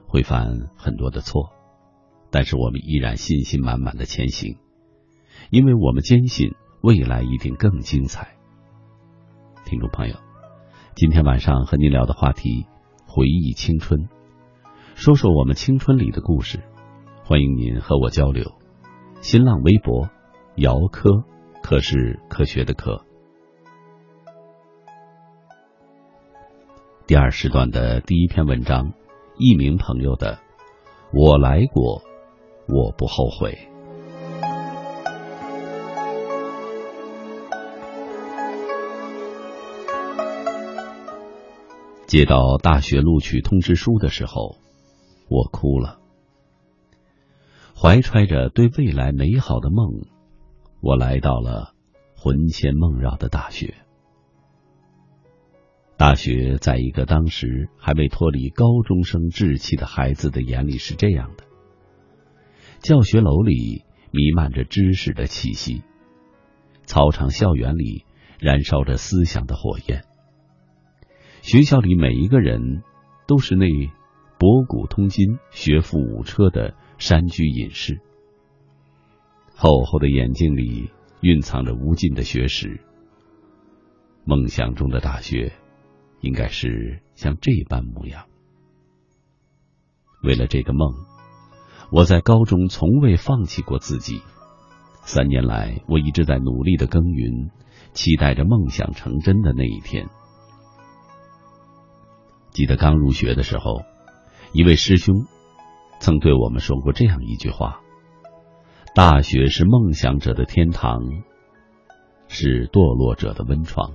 [0.07, 1.49] 会犯很多的错，
[2.29, 4.57] 但是我们依然信心满满的前行，
[5.49, 8.35] 因为我们坚信未来一定更精彩。
[9.65, 10.15] 听众朋友，
[10.95, 12.67] 今天晚上和您聊的话题，
[13.07, 14.09] 回忆青春，
[14.95, 16.61] 说说我们青春里的故事。
[17.31, 18.43] 欢迎您和我交流。
[19.21, 20.09] 新浪微博，
[20.57, 21.23] 姚科，
[21.63, 23.05] 科是科学的科。
[27.07, 28.91] 第二时段的第一篇文章，
[29.37, 30.39] 一名朋友的，
[31.13, 32.01] 我来过，
[32.67, 33.57] 我不后悔。
[42.07, 44.57] 接到大学录取通知书的时候，
[45.29, 46.00] 我哭了。
[47.81, 50.05] 怀揣着对未来美好的梦，
[50.81, 51.73] 我来到了
[52.15, 53.73] 魂牵梦绕的大学。
[55.97, 61.45] 大学在一个当时还未脱离高中生稚气的孩子的眼里是这样的：
[62.81, 65.81] 教学楼里弥漫着知识的气息，
[66.85, 68.05] 操场校园里
[68.39, 70.03] 燃烧着思想的火焰。
[71.41, 72.83] 学校里每一个人
[73.25, 73.65] 都是那
[74.37, 77.99] 博古通今、学富五车的山居隐士，
[79.55, 82.79] 厚厚的眼睛里蕴藏着无尽的学识。
[84.23, 85.51] 梦想中的大学，
[86.19, 88.27] 应该是像这般模样。
[90.21, 90.93] 为了这个梦，
[91.91, 94.21] 我在高中从未放弃过自己。
[95.01, 97.49] 三年来，我一直在努力的耕耘，
[97.93, 100.07] 期待着梦想成真的那一天。
[102.51, 103.81] 记得刚入学的时候，
[104.53, 105.25] 一位师兄
[106.01, 107.79] 曾对我们说过这样一句话
[108.95, 110.99] ：“大学是梦想者的天堂，
[112.27, 113.93] 是堕落者的温床。”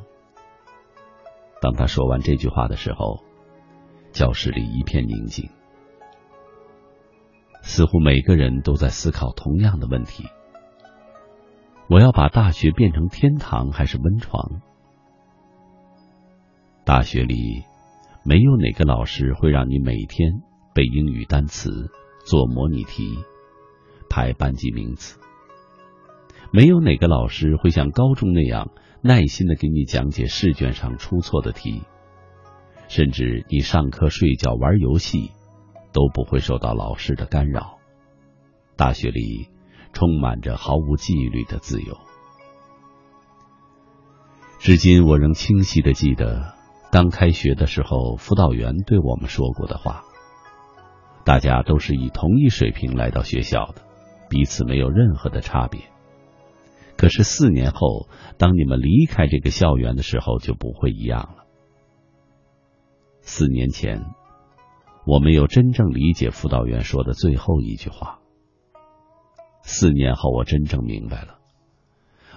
[1.61, 3.25] 当他说完这句话的时候，
[4.13, 5.51] 教室里一片宁静，
[7.63, 10.27] 似乎每个人都在思考同样的问题：
[11.91, 14.63] 我要把大学变成天堂还是温床？
[16.85, 17.65] 大学里。
[18.29, 20.43] 没有哪个老师会让你每天
[20.77, 21.91] 背英语单词、
[22.27, 23.17] 做模拟题、
[24.11, 25.19] 排班级名次。
[26.53, 31.83] 没有哪个老师会像高中那样耐心的给你讲解试卷上出错的题，
[32.89, 35.31] 甚至你上课睡觉、玩游戏
[35.95, 37.79] 都不会受到老师的干扰。
[38.77, 39.49] 大学里
[39.95, 41.97] 充满着毫无纪律的自由。
[44.59, 46.55] 至今我仍清晰的记得。
[46.93, 50.05] 刚开学的时候，辅导员对我们说过的话：
[51.27, 53.83] 大家都是以同一水平来到学校的，
[54.31, 55.81] 彼此没有任何的差别。
[56.97, 58.09] 可是四年后，
[58.39, 61.45] 当你们离开这个校园的时候，就不会一样了。
[63.23, 64.05] 四年前，
[65.05, 68.21] 我没有真正理解辅导员说的最后一句话。
[69.63, 71.39] 四年后，我真正明白了。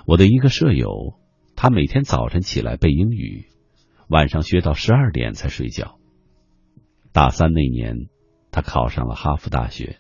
[0.07, 1.19] 我的一个舍友，
[1.55, 3.45] 他每天早晨起来背英语。
[4.07, 5.99] 晚上学到十二点才睡觉。
[7.13, 8.09] 大三那年，
[8.51, 9.99] 他考上了哈佛大学。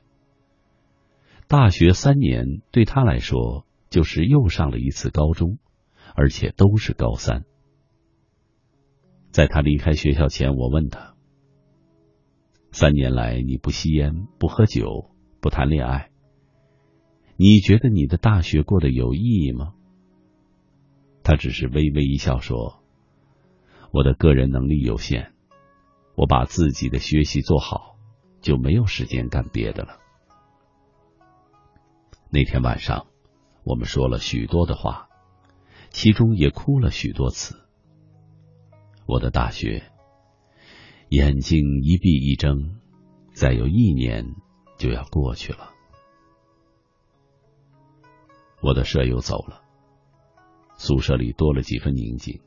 [1.47, 5.57] 大学三年对他来说就是又上了一次高中，
[6.15, 7.43] 而且都是高三。
[9.31, 11.15] 在他离开学校前，我问他
[12.71, 15.09] ：“三年来你不吸烟、不喝酒、
[15.39, 16.11] 不谈恋爱，
[17.35, 19.73] 你觉得你的大学过得有意义吗？”
[21.23, 22.83] 他只是微微一笑说。
[23.91, 25.33] 我的个人能力有限，
[26.15, 27.88] 我把自己的学习做好，
[28.41, 29.99] 就没有时间干别的了。
[32.31, 33.07] 那天晚上，
[33.63, 35.09] 我们说了许多的话，
[35.89, 37.67] 其中也哭了许多次。
[39.07, 39.91] 我的大学，
[41.09, 42.79] 眼睛一闭一睁，
[43.33, 44.35] 再有一年
[44.77, 45.71] 就要过去了。
[48.61, 49.63] 我的舍友走了，
[50.77, 52.41] 宿舍里多了几分宁静。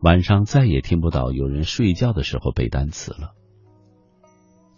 [0.00, 3.34] 晚上再也听不到有人睡觉的时候背单词了。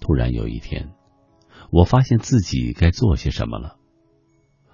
[0.05, 0.90] 突然有一天，
[1.72, 3.78] 我发现自己该做些什么了。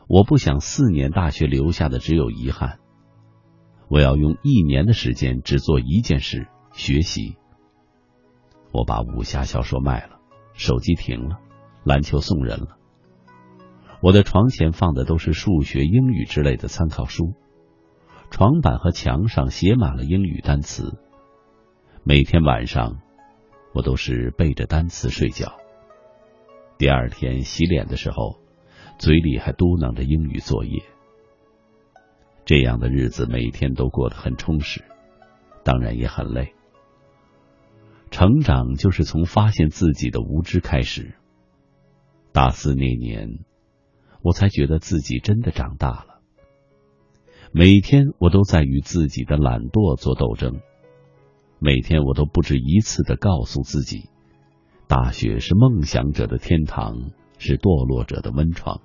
[0.08, 2.80] 我不想四年大学留下的只有遗憾。
[3.88, 7.36] 我要用一年的时间只做一件事：学习。
[8.72, 10.18] 我把武侠小说卖了，
[10.52, 11.38] 手机停了，
[11.84, 12.76] 篮球送人了。
[14.02, 17.34] 我的床前放的都是数学、英语之类的参考书。
[18.30, 20.98] 床板和墙上写满了英语单词，
[22.02, 22.96] 每天晚上
[23.72, 25.58] 我都是背着单词睡觉。
[26.78, 28.38] 第二天洗脸的时候，
[28.98, 30.82] 嘴里还嘟囔着英语作业。
[32.44, 34.84] 这样的日子每天都过得很充实，
[35.62, 36.54] 当然也很累。
[38.10, 41.14] 成长就是从发现自己的无知开始。
[42.32, 43.44] 大四那年，
[44.22, 46.20] 我才觉得自己真的长大了。
[47.52, 50.60] 每天我都在与自己的懒惰做斗争，
[51.62, 54.08] 每天我都不止一次的告诉自己，
[54.88, 58.80] 大学是梦想者的天堂，是堕落者的温床。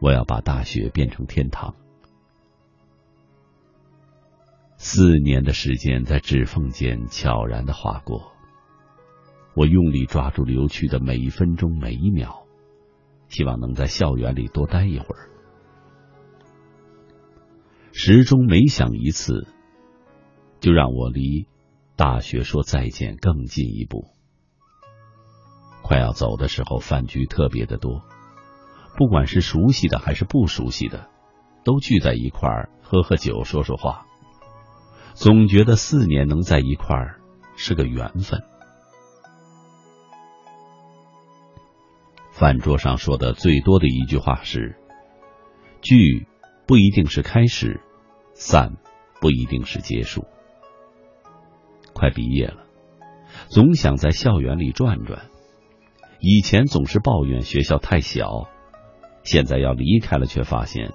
[0.00, 1.76] 我要把大学变成天堂。
[4.78, 8.32] 四年的时间在指缝间悄然的划过，
[9.54, 12.46] 我用力抓住流去的每一分钟每一秒，
[13.28, 15.30] 希望能在校园里多待一会儿。
[17.92, 19.46] 始终每想一次，
[20.58, 21.46] 就让我离
[22.00, 24.06] 大学说再见更进一步。
[25.82, 28.04] 快要走的时候，饭局特别的多，
[28.96, 31.10] 不管是熟悉的还是不熟悉的，
[31.62, 34.06] 都聚在一块儿喝喝酒，说说话。
[35.12, 37.20] 总觉得四年能在一块儿
[37.54, 38.40] 是个缘分。
[42.30, 44.78] 饭桌上说的最多的一句话是
[45.82, 46.26] ：“聚
[46.66, 47.82] 不一定是开始，
[48.32, 48.78] 散
[49.20, 50.24] 不一定是结束。”
[52.00, 52.64] 快毕业了，
[53.50, 55.26] 总想在校园里转转。
[56.18, 58.48] 以前总是抱怨学校太小，
[59.22, 60.94] 现在要离开了，却发现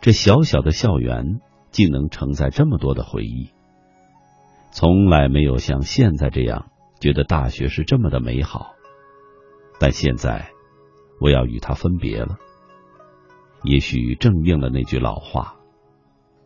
[0.00, 1.40] 这小小的校园。
[1.72, 3.48] 竟能承载这么多的回忆，
[4.72, 6.66] 从来没有像现在这样
[7.00, 8.74] 觉得大学是这么的美好。
[9.80, 10.50] 但现在
[11.18, 12.36] 我要与他分别了，
[13.64, 15.56] 也许正应了那句老话：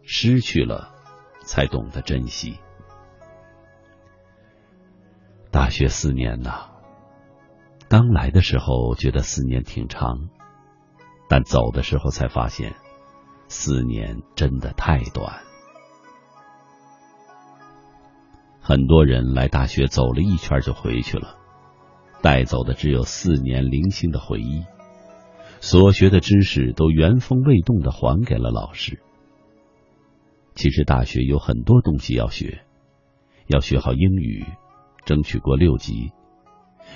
[0.05, 0.94] 失去了，
[1.40, 2.61] 才懂得珍惜。
[5.57, 6.68] 大学四年呐，
[7.88, 10.28] 刚来的时候觉得四年挺长，
[11.30, 12.74] 但走的时候才发现。
[13.48, 15.40] 四年真的太短，
[18.61, 21.38] 很多人来大学走了一圈就回去了，
[22.20, 24.62] 带走的只有四年零星的回忆，
[25.61, 29.00] 所学的知识都原封未动的还给了老师。
[30.54, 32.62] 其实大学有很多东西要学，
[33.46, 34.44] 要学好英语，
[35.07, 36.12] 争取过六级，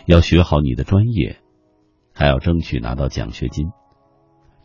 [0.04, 1.40] 要学好你的专业，
[2.12, 3.70] 还要争取拿到奖学金，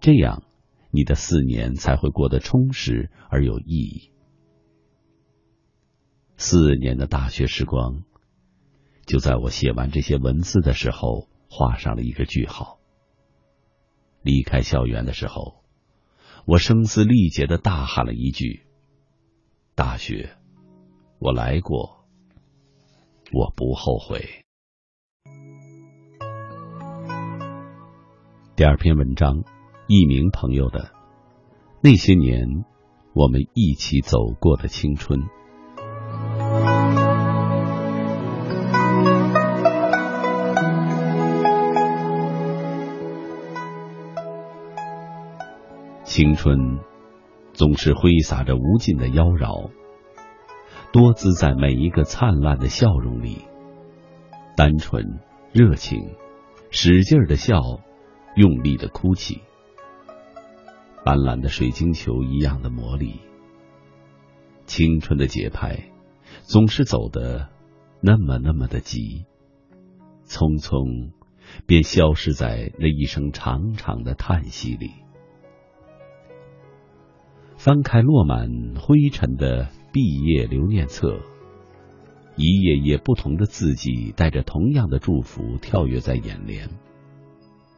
[0.02, 0.44] 这样。
[0.92, 4.14] 你的四年才会过得充实而有意义。
[6.38, 8.06] 四年的大学时光，
[9.06, 12.80] 就在我写完这些文字的时候画上了一个句号。
[14.22, 15.66] 离开校园的时候，
[16.46, 18.66] 我声嘶力竭的大喊了一句
[19.76, 20.38] ：“大学，
[21.20, 21.95] 我来过，
[23.36, 24.46] 我不后悔。”
[28.56, 29.44] 第二篇文章。
[29.88, 30.90] 一名朋友的
[31.80, 32.66] 那些年，
[33.14, 35.20] 我们一起走过的青春。
[46.04, 46.80] 青春
[47.54, 49.70] 总是挥洒着无尽的妖娆，
[50.96, 53.40] 多姿在每一个灿烂的笑容里，
[54.56, 55.20] 单纯、
[55.52, 56.16] 热情、
[56.72, 57.82] 使劲的笑，
[58.38, 59.42] 用力的哭泣。
[61.04, 63.20] 斑斓的水晶球一样的魔力，
[64.68, 65.90] 青春的节拍
[66.44, 67.50] 总是走得
[68.00, 69.26] 那么那么的急，
[70.26, 71.12] 匆匆
[71.68, 74.92] 便消失在那一声长长的叹息里。
[77.58, 81.22] 翻开落满灰尘的毕业留念册，
[82.36, 86.68] 一页页不同的字迹带着同样的祝福跳跃在眼帘，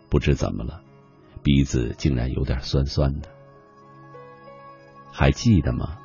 [0.10, 0.82] 不知怎么了。
[1.44, 3.30] 鼻子竟然有点酸酸的，
[5.12, 6.00] 还记得吗，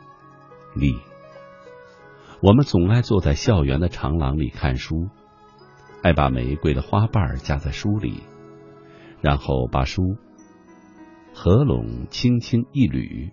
[0.74, 0.94] 丽？
[2.42, 5.08] 我们总爱坐在校园的长廊里看书，
[6.02, 8.22] 爱把玫瑰的花瓣夹在书里，
[9.22, 10.02] 然后把书
[11.32, 13.32] 合拢，轻轻一捋，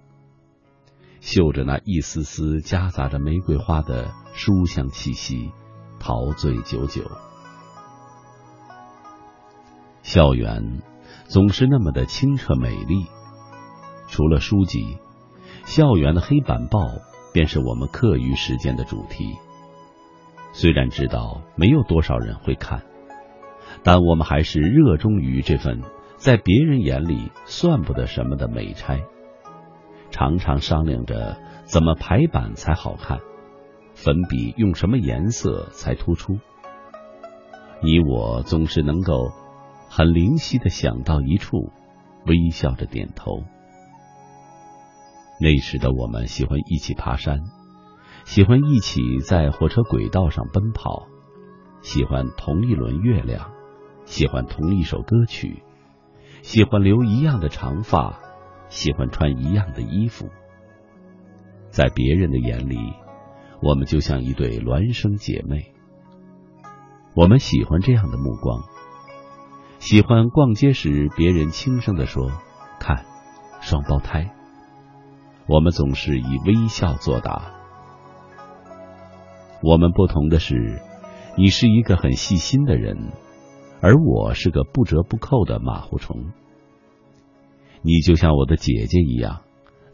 [1.21, 5.51] 嗅着那一丝丝夹杂着玫瑰花的书香气息，
[5.99, 7.03] 陶醉久久。
[10.03, 10.81] 校园。
[11.27, 13.05] 总是那么的清澈美丽。
[14.07, 14.97] 除了书籍，
[15.63, 16.79] 校园的黑板报
[17.33, 19.35] 便是我们课余时间的主题。
[20.53, 22.81] 虽然知道没有多少人会看，
[23.83, 25.83] 但我们还是热衷于这份
[26.17, 28.99] 在别人眼里算不得什么的美差。
[30.11, 33.19] 常常商量着怎么排版才好看，
[33.93, 36.39] 粉笔用什么颜色才突出。
[37.81, 39.31] 你我总是能够。
[39.91, 41.71] 很灵犀的想到一处，
[42.27, 43.41] 微笑着点头。
[45.41, 47.39] 那时的我们喜欢一起爬山，
[48.23, 51.07] 喜欢一起在火车轨道上奔跑，
[51.81, 53.49] 喜欢同一轮月亮，
[54.05, 55.63] 喜欢同一首歌曲，
[56.43, 58.19] 喜欢留一样的长发，
[58.69, 60.29] 喜欢穿一样的衣服。
[61.69, 62.77] 在别人的眼里，
[63.61, 65.73] 我们就像一对孪生姐妹。
[67.13, 68.63] 我们喜欢这样的目光，
[69.79, 72.31] 喜欢逛街时别人轻声的说
[72.79, 73.05] ：“看，
[73.61, 74.33] 双胞胎。”
[75.47, 77.53] 我们总是以微笑作答。
[79.61, 80.81] 我们不同的是，
[81.35, 83.11] 你是一个很细心的人，
[83.81, 86.31] 而我是个不折不扣的马虎虫。
[87.81, 89.41] 你就像我的姐姐一样，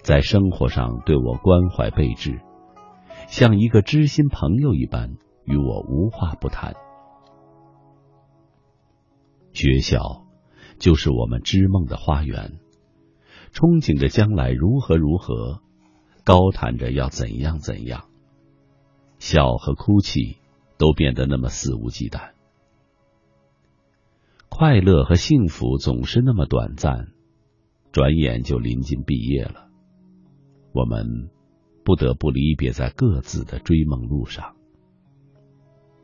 [0.02, 2.42] 在生活上对我关怀备至，
[3.28, 5.16] 像一个知心朋友一般，
[5.46, 6.74] 与我无话不谈。
[9.54, 10.26] 学校
[10.80, 12.60] 就是我们织梦的花园，
[13.54, 15.62] 憧憬着将来如何如何，
[16.24, 18.06] 高谈着要怎样怎样。
[19.18, 20.40] 笑和哭泣
[20.78, 22.32] 都变得那么肆无忌惮，
[24.50, 27.08] 快乐和幸福总是那么短暂，
[27.96, 29.70] 转眼就临近毕业了。
[30.74, 31.30] 我们
[31.86, 34.58] 不得不离别在各自的追梦路上。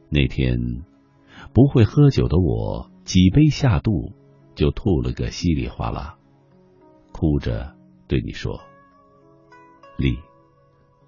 [0.08, 0.86] 那天，
[1.54, 4.14] 不会喝酒的我，几杯下肚
[4.56, 6.18] 就吐了个稀里哗啦，
[7.12, 7.76] 哭着
[8.08, 8.62] 对你说
[10.00, 10.18] ：“丽。”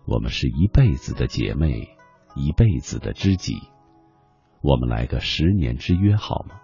[0.05, 1.95] 我们是一辈子的姐妹，
[2.35, 3.53] 一辈子的知己。
[4.61, 6.59] 我们来个十年之约好吗？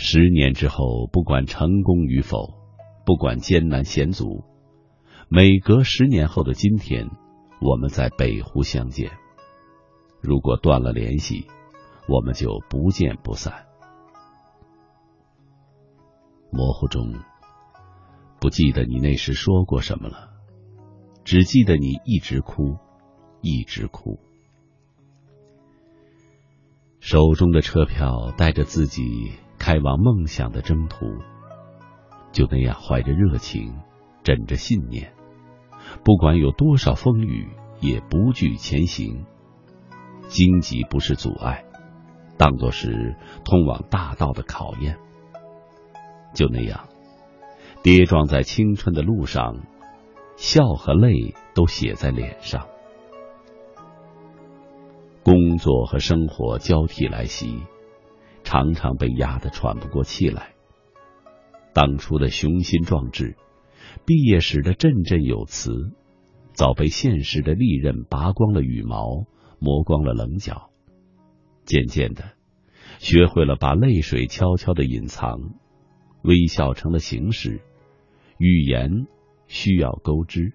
[0.00, 2.54] 十年之后，不管成功与否，
[3.04, 4.44] 不管艰难险阻，
[5.28, 7.10] 每隔十年后的今天，
[7.60, 9.10] 我们在北湖相见。
[10.20, 11.48] 如果断了联系，
[12.08, 13.66] 我们就不见不散。
[16.52, 17.12] 模糊中，
[18.40, 20.30] 不记得你那时说过什么了。
[21.24, 22.76] 只记得你一直哭，
[23.42, 24.20] 一直哭。
[27.00, 31.06] 手中的车票带着自己开往梦想的征途，
[32.32, 33.74] 就那样怀着热情，
[34.22, 35.12] 枕着信念，
[36.04, 37.48] 不管有多少风雨，
[37.80, 39.26] 也不惧前行。
[40.28, 41.64] 荆棘不是阻碍，
[42.36, 44.98] 当作是通往大道的考验。
[46.34, 46.88] 就那样，
[47.82, 49.56] 跌撞在青春的路上。
[50.36, 52.68] 笑和泪都写在脸上，
[55.24, 57.64] 工作和生活交替来袭，
[58.48, 60.54] 常常被压得喘不过气来。
[61.74, 63.36] 当初的雄心壮志，
[64.06, 65.92] 毕业时的振振有词，
[66.54, 69.26] 早被现实的利刃拔光了羽毛，
[69.58, 70.70] 磨光了棱角。
[71.66, 72.24] 渐渐的，
[73.00, 75.38] 学会了把泪水悄悄的隐藏，
[76.22, 77.60] 微笑成了形式，
[78.38, 79.06] 语言。
[79.46, 80.52] 需要钩织。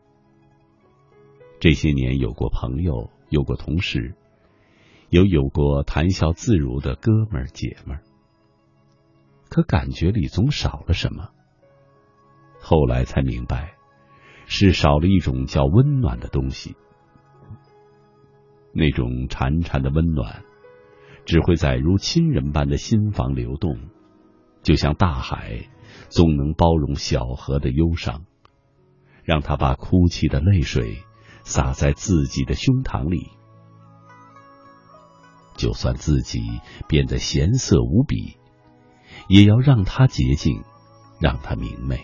[1.59, 4.13] 这些年有过朋友，有过同事，
[5.13, 8.03] 有有过谈笑自如的哥们儿姐们儿，
[9.47, 11.29] 可感觉里总少了什么。
[12.59, 13.75] 后来才明白，
[14.47, 16.75] 是少了一种叫温暖的东西。
[18.73, 20.43] 那种潺潺的温暖，
[21.25, 23.77] 只会在如亲人般的心房流动，
[24.63, 25.67] 就像大海
[26.09, 28.25] 总能包容小河的忧伤。
[29.23, 31.03] 让他把哭泣的泪水
[31.43, 33.29] 洒在自己的胸膛里，
[35.55, 38.37] 就算自己变得咸涩无比，
[39.27, 40.63] 也要让它洁净，
[41.19, 41.99] 让它明媚。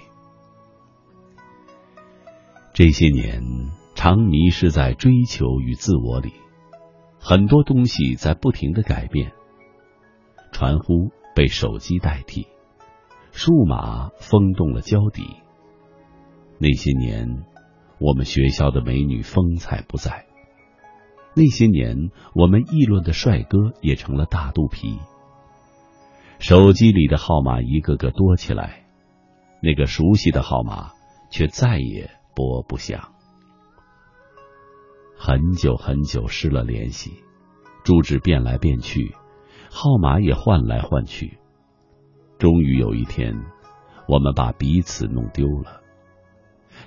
[2.73, 3.43] 这些年，
[3.95, 6.33] 常迷失在追求与自我里，
[7.19, 9.33] 很多东西在不停的改变。
[10.51, 12.47] 传呼被手机代替，
[13.31, 15.23] 数码封冻了胶底。
[16.57, 17.43] 那些年，
[17.99, 20.25] 我们学校的美女风采不再；
[21.35, 24.99] 那些年，我们议论的帅哥也成了大肚皮。
[26.39, 28.85] 手机里的号码一个个多起来，
[29.61, 30.91] 那个熟悉的号码
[31.29, 33.13] 却再也拨不响。
[35.17, 37.11] 很久很久失了联系，
[37.83, 39.15] 住址变来变去，
[39.69, 41.37] 号码也换来换去。
[42.37, 43.35] 终于有一天，
[44.07, 45.81] 我们把彼此弄丢了。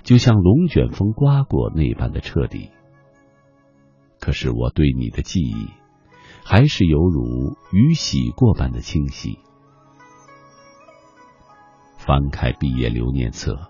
[0.01, 2.71] 就像龙卷风刮过那般的彻底。
[4.23, 5.67] 可是我对你的记忆，
[6.45, 9.37] 还是犹如雨洗过般的清晰。
[11.97, 13.69] 翻开毕业留念册，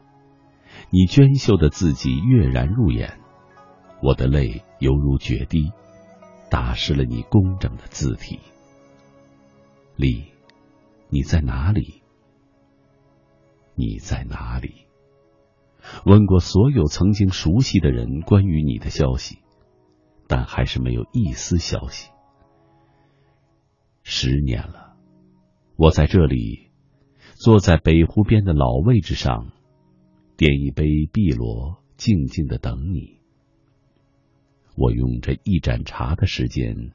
[0.92, 3.18] 你娟秀的字迹跃然入眼，
[4.04, 5.72] 我的泪犹如决堤，
[6.52, 8.40] 打湿了你工整的字体。
[9.96, 10.26] 丽，
[11.10, 12.04] 你在哪里？
[13.74, 14.86] 你在哪里？
[16.06, 19.40] 问过所有曾经熟悉的人关于你的消息，
[20.36, 22.10] 但还是没有一丝消息。
[24.02, 24.98] 十年了，
[25.76, 26.72] 我在这里，
[27.36, 29.52] 坐在北湖边的老位置上，
[30.36, 33.20] 点一杯碧螺，静静的等你。
[34.76, 36.94] 我用这一盏茶的时间，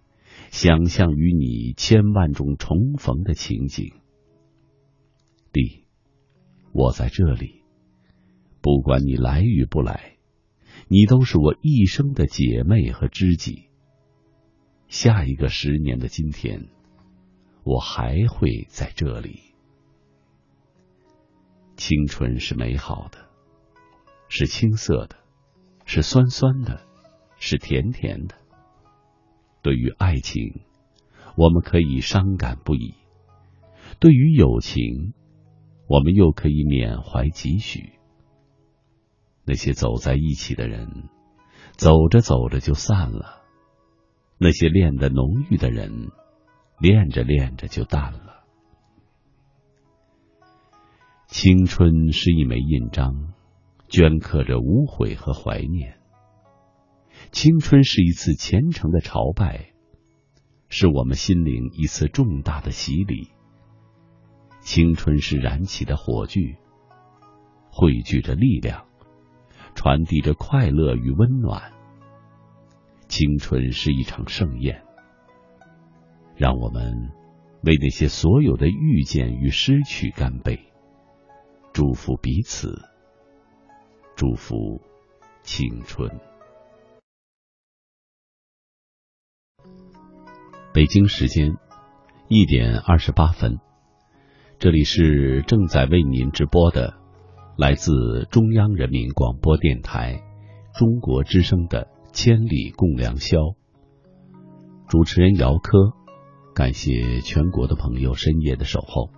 [0.51, 3.93] 想象与你千万种重逢的情景。
[5.53, 5.85] 弟，
[6.73, 7.63] 我在这里，
[8.61, 10.18] 不管你来与不来，
[10.89, 13.69] 你都是我一生的姐妹和知己。
[14.89, 16.69] 下一个十年的今天，
[17.63, 19.41] 我还会在这里。
[21.77, 23.19] 青春是美好的，
[24.29, 25.17] 是青涩的，
[25.85, 26.87] 是酸酸的。
[27.41, 28.35] 是甜甜的。
[29.63, 30.63] 对于爱情，
[31.37, 32.97] 我们可以伤感不已；
[34.01, 35.15] 对于友情，
[35.87, 37.93] 我们又可以缅怀几许。
[39.49, 41.09] 那些走在一起的人，
[41.73, 43.41] 走着走着就散了；
[44.37, 46.11] 那些恋得浓郁的人，
[46.79, 48.45] 恋着恋着就淡了。
[51.29, 53.33] 青春是一枚印章，
[53.89, 55.99] 镌刻着无悔和怀念。
[57.33, 59.73] 青春是一次虔诚的朝拜，
[60.69, 63.31] 是我们心灵一次重大的洗礼。
[64.61, 66.59] 青春是燃起的火炬，
[67.71, 68.88] 汇聚着力量，
[69.79, 71.73] 传递着快乐与温暖。
[73.07, 74.83] 青春是一场盛宴，
[76.37, 77.13] 让我们
[77.63, 80.59] 为那些所有的遇见与失去干杯，
[81.73, 82.89] 祝福彼此，
[84.17, 84.83] 祝福
[85.45, 86.11] 青春。
[90.75, 91.57] 北京时间
[92.27, 93.61] 一点二十八分，
[94.59, 96.98] 这里是正在为您直播的
[97.59, 97.91] 来自
[98.31, 100.23] 中央人民广播电台
[100.77, 103.37] 中国之声的《千里共良宵》。
[104.87, 105.77] 主持人姚科，
[106.55, 109.11] 感谢全国的朋友深夜的守候。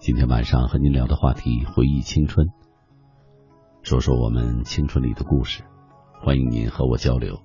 [0.00, 2.48] 今天晚上和您聊的话题，回忆青春，
[3.84, 5.62] 说说我们青春里的故事。
[6.20, 7.38] 欢迎您和我交流。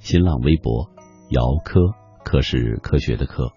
[0.00, 0.90] 新浪微博
[1.30, 1.80] 姚科。
[2.22, 3.52] 科是科学的科。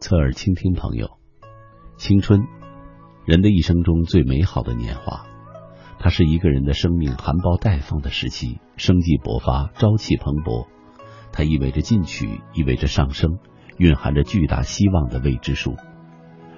[0.00, 1.18] 侧耳倾听，朋友，
[1.96, 2.40] 青春，
[3.26, 5.26] 人的一生中最美好的年华，
[5.98, 10.68] 它是一个人的生命含苞待放的时期，生机勃发，朝气蓬勃。
[11.32, 13.40] 它意味着进取，意味着上升，
[13.78, 15.74] 蕴含着巨大希望的未知数。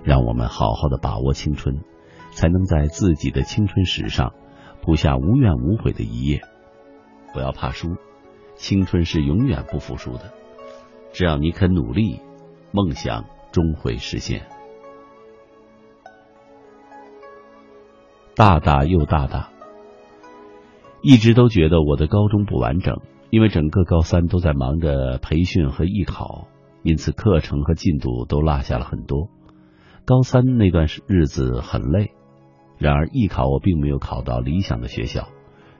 [0.04, 1.80] 让我们好好的把握青春，
[2.32, 4.34] 才能在自己的青春史上
[4.82, 6.42] 谱下无怨无悔的一页。
[7.32, 7.96] 不要怕输。
[8.56, 10.34] 青春是永远不服输的，
[11.14, 12.20] 只要你肯努力，
[12.72, 14.42] 梦想终会实现。
[18.38, 19.50] 大大又大大，
[21.02, 26.46] 一直都觉得我的高中不完整，因为整个高三都在忙着培训和艺考，
[26.84, 29.28] 因此课程和进度都落下了很多。
[30.04, 32.12] 高三那段日子很累，
[32.78, 35.26] 然而艺考我并没有考到理想的学校，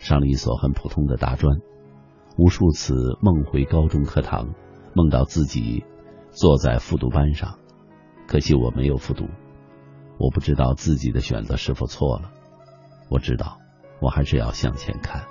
[0.01, 1.59] 上了一所很普通的大专。
[2.37, 4.53] 无数次梦回高中课堂，
[4.95, 5.85] 梦到自己
[6.33, 7.57] 坐在复读班上，
[8.27, 9.27] 可惜我没有复读。
[10.19, 12.33] 我不知道自己的选择是否错了，
[13.09, 13.59] 我知道
[14.01, 15.25] 我还是要向前看。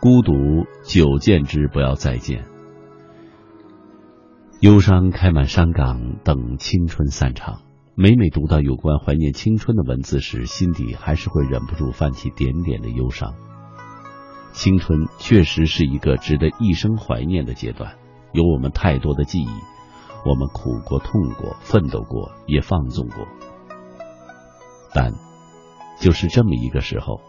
[0.00, 0.32] 孤独
[0.84, 2.44] 久见之，不要再见。
[4.60, 7.62] 忧伤开满山岗，等青春散场。
[7.94, 13.34] 每每读到有关怀念青春的文字时，心底还是会忍不住泛起点点的忧伤。
[14.52, 17.96] 青春确实是一个值得一生怀念的阶段，
[18.32, 19.48] 有我们太多的记忆，
[20.26, 23.26] 我们苦过、痛过、奋斗过，也放纵过。
[24.92, 25.12] 但，
[26.00, 27.20] 就是这么一个时候，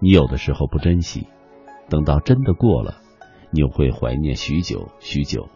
[0.00, 1.28] 你有的时候不珍惜，
[1.88, 2.96] 等到真的过了，
[3.50, 5.48] 你又会怀念许久许久，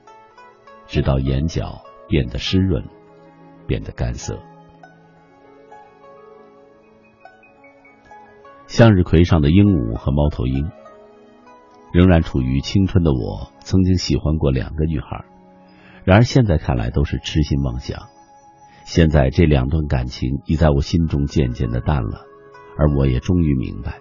[0.86, 2.84] 直到眼角变得湿润。
[3.66, 4.36] 变得干涩。
[8.66, 10.72] 向日葵上的鹦鹉和猫头鹰，
[11.92, 15.24] 仍然处于青春的我，曾经喜欢过两个女孩，
[16.04, 18.08] 然而现在看来都是痴心妄想。
[18.84, 22.22] 现在这两段感情已在我心中渐渐的淡了，
[22.76, 24.00] 而我也终于明白，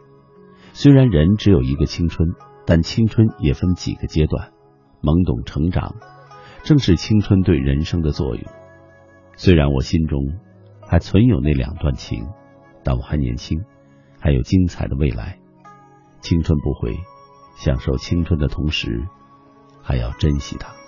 [0.73, 2.29] 虽然人只有一个青春，
[2.65, 4.51] 但青春也分几个阶段，
[5.01, 5.95] 懵懂成长，
[6.63, 8.43] 正是青春对人生的作用。
[9.35, 10.39] 虽然我心中
[10.81, 12.27] 还存有那两段情，
[12.83, 13.61] 但我还年轻，
[14.19, 15.37] 还有精彩的未来。
[16.21, 16.97] 青春不悔，
[17.57, 19.05] 享受青春的同时，
[19.83, 20.78] 还要珍惜它。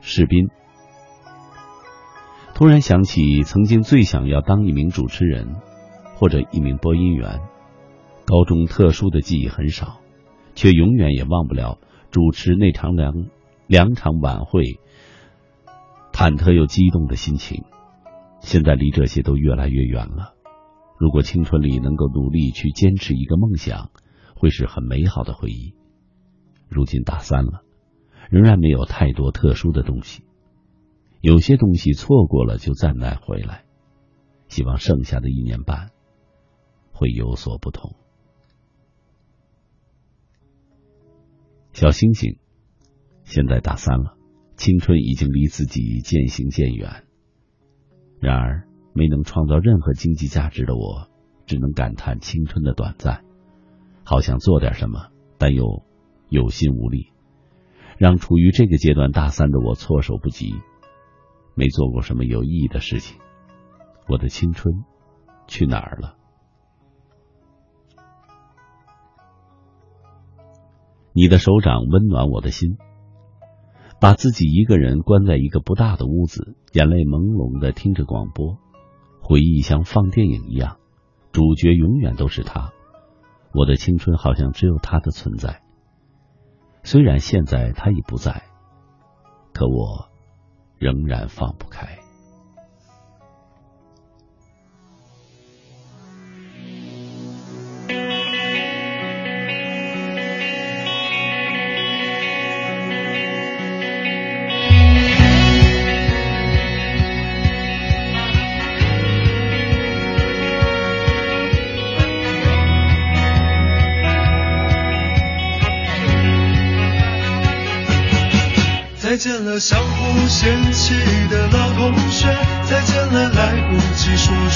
[0.00, 0.48] 士兵
[2.54, 5.56] 突然想起曾经最想要当一名主持人，
[6.16, 7.40] 或者一名播音员。
[8.26, 9.98] 高中特殊的记忆很少，
[10.54, 11.78] 却永远也忘不了
[12.10, 13.12] 主持那场两
[13.66, 14.78] 两场晚会，
[16.12, 17.64] 忐忑又激动的心情。
[18.40, 20.34] 现在离这些都越来越远了。
[20.98, 23.90] 如果青春里能够努力去坚持一个梦想，
[24.36, 25.74] 会是很美好的回忆。
[26.68, 27.62] 如今大三了，
[28.30, 30.24] 仍然没有太多特殊的东西。
[31.20, 33.64] 有些东西错过了就再难回来。
[34.48, 35.90] 希望剩下的一年半
[36.92, 37.94] 会有所不同。
[41.72, 42.38] 小星星，
[43.22, 44.16] 现在大三了，
[44.56, 47.04] 青春已经离自己渐行渐远。
[48.18, 51.08] 然而，没能创造任何经济价值的我，
[51.46, 53.24] 只能感叹青春的短暂。
[54.02, 55.84] 好想做点什么，但又
[56.28, 57.12] 有心无力，
[58.00, 60.54] 让处于这个阶段大三的我措手不及。
[61.54, 63.20] 没做过什么有意义的事情，
[64.08, 64.84] 我的青春
[65.46, 66.16] 去哪儿了？
[71.12, 72.78] 你的手掌温暖我的心，
[74.00, 78.56] 把自己一个人关在一个不大的屋子，眼泪朦胧的听着广播，
[79.20, 80.78] 回忆像放电影一样，
[81.32, 82.72] 主角永远都是他。
[83.52, 85.60] 我的青春好像只有他的存在，
[86.82, 88.42] 虽然现在他已不在，
[89.52, 90.10] 可我。
[90.80, 91.98] 仍然放不开。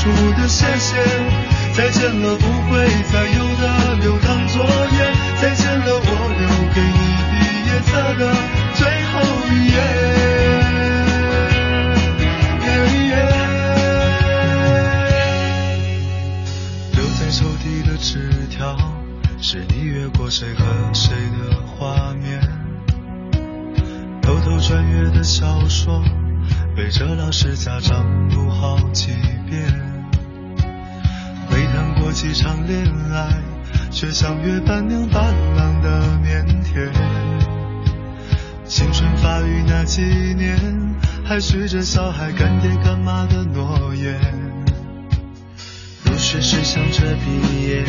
[0.05, 0.96] 苦的谢谢；
[1.74, 2.46] 再见了，不
[39.95, 40.59] 几年，
[41.24, 44.18] 还许着小孩干爹干妈的诺言。
[46.05, 47.84] 入学时想着毕业，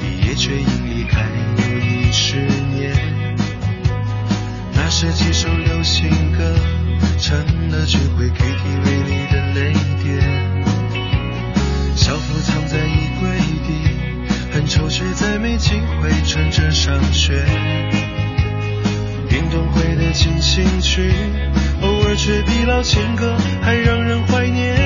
[0.00, 1.22] 毕业却因离开
[1.58, 2.38] 又一十
[2.74, 2.92] 年。
[4.74, 6.56] 那是几首流行歌，
[7.20, 7.38] 成
[7.70, 9.72] 了聚会 KTV 里的泪
[10.02, 10.64] 点。
[11.94, 13.94] 校服藏在衣柜底，
[14.50, 17.46] 很丑却再没机会穿着上学。
[19.48, 21.10] 运动会的进行曲，
[21.80, 24.76] 偶尔却比老情歌还让人怀念。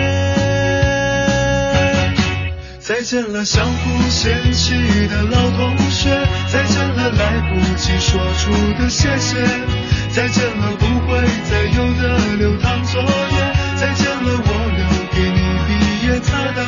[2.78, 4.74] 再见了，相互嫌弃
[5.08, 6.10] 的老同学，
[6.48, 9.36] 再见了，来不及说出的谢谢。
[10.10, 11.18] 再见了，不会
[11.50, 13.08] 再有的流淌作业。
[13.76, 16.62] 再见了，我留给你毕业册的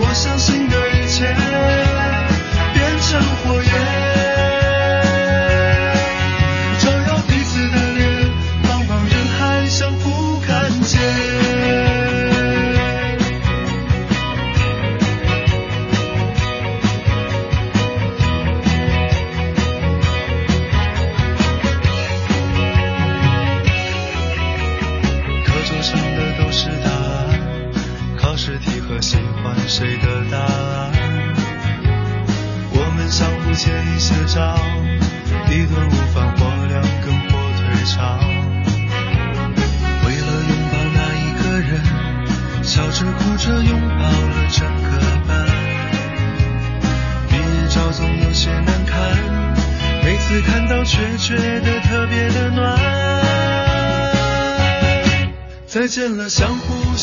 [0.00, 1.47] 我相信的一切。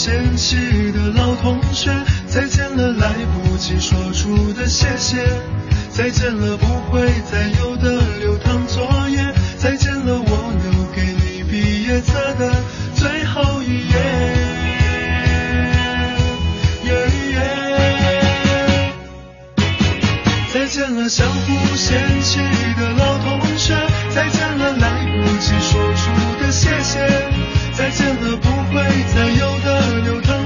[0.06, 0.56] 嫌弃
[0.92, 1.90] 的老同学
[2.28, 5.18] 再见了来不及说出的谢谢
[5.90, 7.02] 再见了不会
[7.32, 9.18] 再有的流淌作业
[9.58, 12.54] 再见了我留给你毕业册的
[12.94, 14.46] 最后一页。
[20.54, 22.40] 再见了相互嫌弃
[22.78, 23.76] 的老同学
[24.10, 27.00] 再见了来不及说出的谢谢
[27.74, 28.84] 再见了不会
[29.14, 29.75] 再有的
[30.06, 30.45] 流淌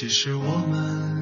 [0.00, 1.19] 其实我们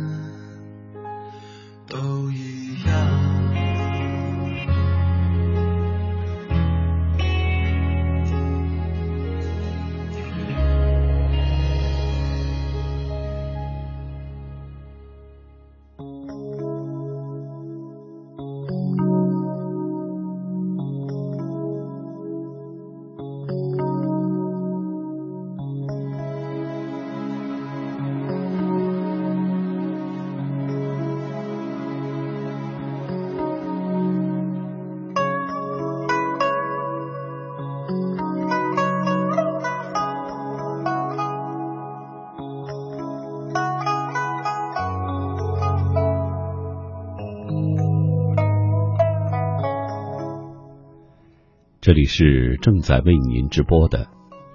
[51.81, 54.09] 这里是正在为您直播的，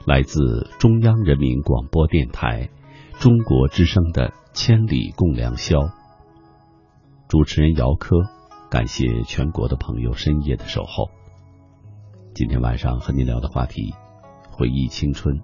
[0.05, 2.69] 来自中央人民广播电台
[3.17, 5.78] 中国之声的《千里共良宵》。
[7.30, 8.17] 主持人姚科，
[8.69, 11.09] 感谢全国的朋友深夜的守候。
[12.34, 13.93] 今天晚上和您聊的话题，
[14.51, 15.39] 回忆青春，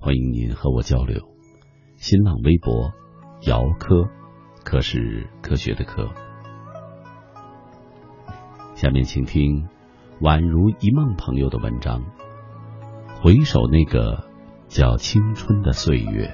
[0.00, 1.22] 欢迎您和我交流。
[1.96, 2.90] 新浪微博
[3.42, 4.08] 姚科，
[4.64, 6.10] 科是科学的科。
[8.74, 9.68] 下面请听。
[10.20, 12.04] 宛如一梦朋友的文章，
[13.20, 14.24] 回首那个
[14.68, 16.32] 叫青春的岁月。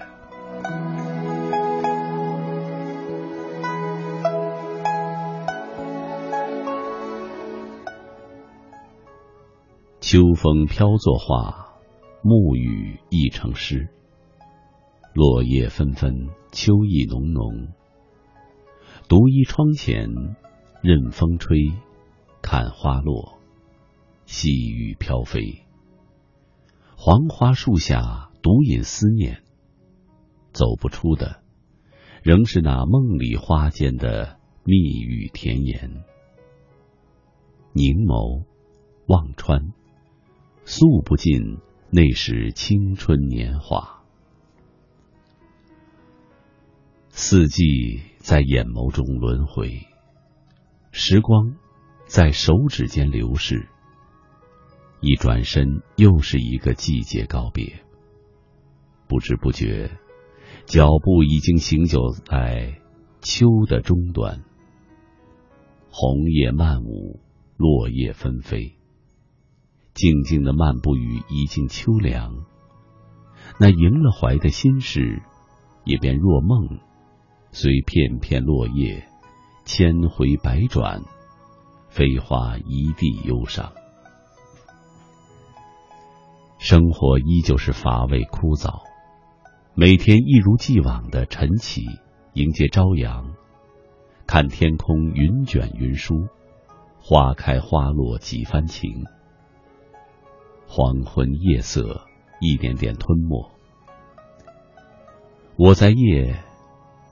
[10.01, 11.79] 秋风飘作画，
[12.23, 13.89] 暮雨亦成诗。
[15.15, 17.69] 落叶纷纷，秋意浓浓。
[19.09, 20.09] 独倚窗前，
[20.83, 21.73] 任风吹，
[22.43, 23.38] 看花落。
[24.31, 25.65] 细雨飘飞，
[26.99, 29.43] 黄花树下独饮思念。
[30.53, 31.43] 走不出的，
[32.23, 36.05] 仍是那梦里花间的蜜语甜言。
[37.73, 38.45] 凝眸
[39.07, 39.73] 望穿，
[40.67, 41.57] 诉不尽
[41.91, 44.05] 那时青春年华。
[47.09, 49.87] 四季在眼眸中轮回，
[50.93, 51.57] 时光
[52.07, 53.71] 在手指间流逝。
[55.01, 57.85] 一转身，又是一个季节告别。
[59.07, 59.91] 不知不觉，
[60.67, 62.81] 脚步已经行走在
[63.21, 64.45] 秋的终端。
[65.91, 67.21] 红叶漫舞，
[67.57, 68.75] 落叶纷飞，
[69.95, 72.45] 静静的漫步于已经秋凉。
[73.59, 75.23] 那盈了怀的心事，
[75.85, 76.81] 也便若梦，
[77.51, 79.09] 随片片落叶，
[79.65, 81.03] 千回百转，
[81.89, 83.73] 飞花一地忧伤。
[86.59, 88.83] 生活依旧是乏味枯燥，
[89.75, 91.87] 每天一如既往的晨起，
[92.33, 93.33] 迎接朝阳，
[94.27, 96.27] 看天空云卷云舒，
[96.99, 99.05] 花开花落几番情。
[100.67, 102.03] 黄昏夜色
[102.41, 103.53] 一点点吞没，
[105.57, 106.43] 我在夜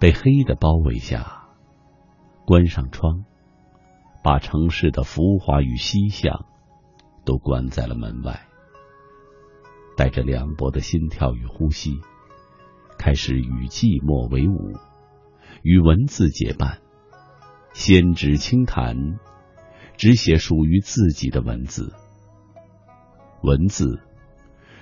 [0.01, 1.47] 被黑的包围下，
[2.45, 3.25] 关上窗，
[4.25, 6.47] 把城市的浮华与西向
[7.25, 8.46] 都关在了门外。
[9.97, 12.01] 带着凉薄的心跳与呼吸，
[12.99, 14.79] 开始与寂寞为伍，
[15.63, 16.81] 与文字结伴，
[17.73, 19.19] 先指轻弹，
[19.97, 21.95] 只写属于自己的文字。
[23.43, 24.01] 文字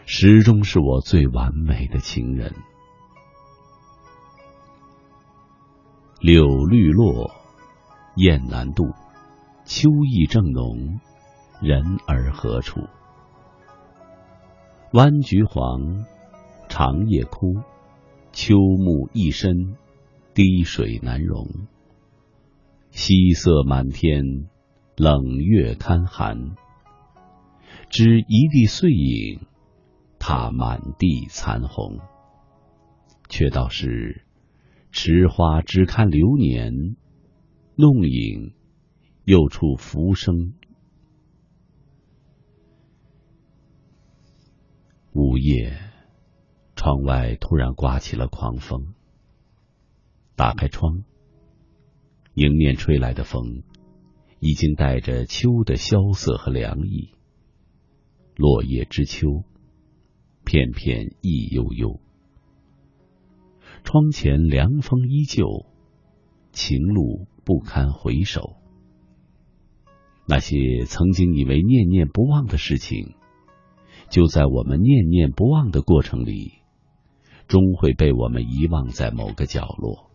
[0.07, 2.53] 始终是我最完美的情人。
[6.21, 7.31] 柳绿落，
[8.17, 8.85] 雁南渡，
[9.65, 11.01] 秋意正浓，
[11.61, 12.81] 人儿何处？
[14.95, 16.05] 弯菊黄，
[16.69, 17.57] 长叶枯，
[18.31, 19.75] 秋暮一深，
[20.35, 21.49] 滴水难容。
[22.93, 24.23] 夕色满天，
[24.97, 26.55] 冷月堪寒。
[27.91, 29.41] 只一地碎影，
[30.21, 31.99] 踏满地残红。
[33.29, 34.25] 却道是
[34.93, 36.95] 池花只看流年，
[37.75, 38.55] 弄影
[39.25, 40.53] 又触浮生。
[45.17, 45.79] 午夜，
[46.75, 48.95] 窗外突然刮起了狂风。
[50.35, 51.05] 打开窗，
[52.35, 53.63] 迎面吹来的风，
[54.41, 57.13] 已经带着秋的萧瑟和凉意。
[58.35, 59.45] 落叶知秋，
[60.45, 62.01] 片片意悠悠。
[63.85, 65.67] 窗前凉风依旧，
[66.51, 68.57] 情路不堪回首。
[70.27, 70.57] 那些
[70.87, 73.15] 曾经以为念念不忘的事情。
[74.11, 76.53] 就在我们念念不忘的过程里，
[77.49, 80.11] 终会被我们遗忘在某个角落。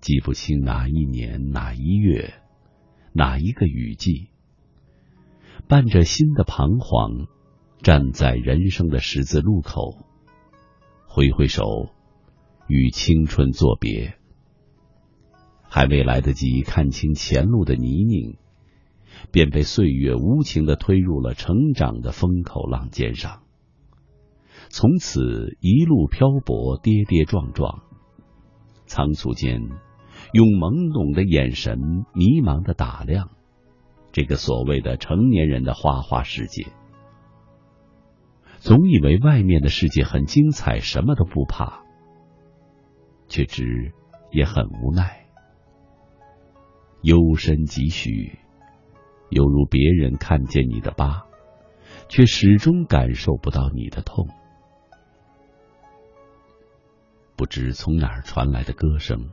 [0.00, 2.34] 记不清哪一年哪一月
[3.12, 4.30] 哪一个雨季，
[5.68, 7.28] 伴着新的彷徨，
[7.82, 9.98] 站在人生的十字路口，
[11.06, 11.90] 挥挥手，
[12.66, 14.14] 与青春作别。
[15.68, 18.38] 还未来得及看清前路的泥泞。
[19.30, 23.42] 便被岁月无情的推入了成长的风口浪尖上，
[24.68, 27.82] 从此一路漂泊，跌跌撞撞，
[28.86, 29.60] 仓促间
[30.32, 31.78] 用懵懂的眼神
[32.14, 33.30] 迷茫的打量
[34.12, 36.66] 这个所谓的成年人的花花世界，
[38.58, 41.82] 总以为外面的世界很精彩，什么都不怕，
[43.28, 43.92] 却知
[44.30, 45.26] 也很无奈，
[47.02, 48.38] 幽深几许。
[49.32, 51.26] 犹如别人看见你的疤，
[52.10, 54.28] 却始终感受不到你的痛。
[57.34, 59.30] 不知从哪儿传来的歌声，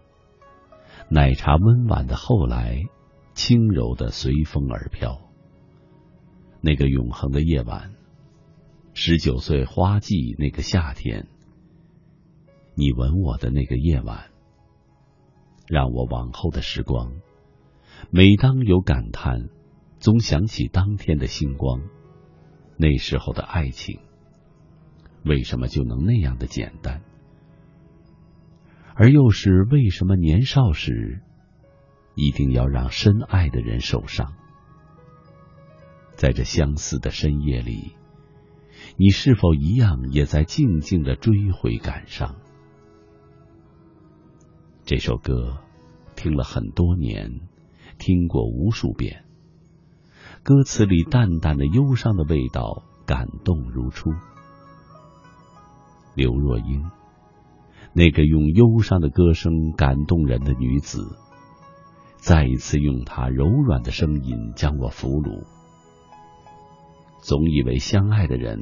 [1.09, 2.81] 奶茶温婉的后来，
[3.33, 5.19] 轻柔的随风而飘。
[6.61, 7.93] 那个永恒的夜晚，
[8.93, 11.27] 十九岁花季那个夏天，
[12.73, 14.29] 你吻我的那个夜晚，
[15.67, 17.11] 让我往后的时光，
[18.11, 19.49] 每当有感叹。
[19.99, 21.81] 总想起当天的星光，
[22.77, 23.99] 那时候的爱情，
[25.25, 27.01] 为什么就能那样的简单？
[28.95, 31.21] 而又是为什么年少时
[32.15, 34.33] 一定要让深爱的人受伤？
[36.15, 37.93] 在这相似的深夜里，
[38.95, 42.37] 你是否一样也在静静的追悔感伤？
[44.85, 45.61] 这首歌
[46.15, 47.41] 听了很多年，
[47.97, 49.25] 听过无数遍。
[50.49, 54.09] 歌词里淡淡的忧伤的味道，感动如初。
[56.15, 56.89] 刘若英，
[57.93, 61.15] 那个用忧伤的歌声感动人的女子，
[62.17, 65.45] 再一次用她柔软的声音将我俘虏。
[67.21, 68.57] 总以为相爱的人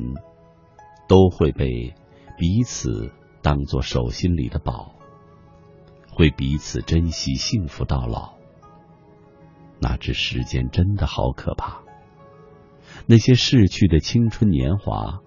[1.07, 1.95] 都会被
[2.37, 4.91] 彼此当做手心里的宝，
[6.11, 8.36] 会彼此珍惜幸福到老。
[9.79, 11.81] 哪知时间真的好可怕，
[13.05, 15.19] 那些逝去的青春年华，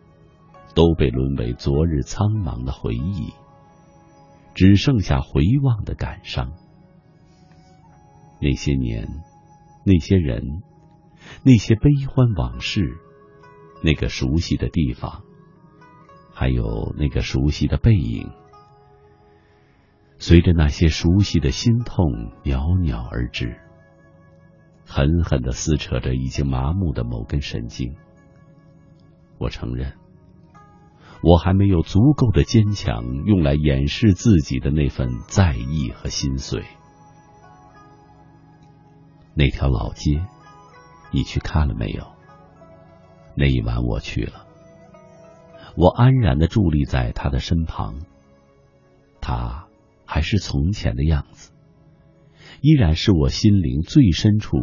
[0.74, 3.32] 都被沦为昨日苍茫的回忆，
[4.55, 6.53] 只剩下回望的感伤。
[8.40, 9.22] 那些年，
[9.84, 10.62] 那些人，
[11.44, 12.96] 那些悲欢往事，
[13.84, 15.22] 那个熟悉的地方，
[16.34, 18.32] 还有那个熟悉的背影，
[20.18, 23.61] 随着那些熟悉的心痛袅袅而至。
[24.93, 27.95] 狠狠的撕扯着已经麻木的某根神经。
[29.38, 29.93] 我承认，
[31.22, 36.64] 我还没有足够的坚强，用来掩饰自己的那份在意和心碎。
[39.32, 40.26] 那条老街，
[41.12, 42.09] 你去看了没有？
[43.36, 44.45] 那一晚我去了，
[45.76, 48.01] 我安然的伫立在他的身旁，
[49.20, 49.68] 他
[50.05, 51.53] 还是从前的样子。
[52.61, 54.56] 依然是我心灵最深处、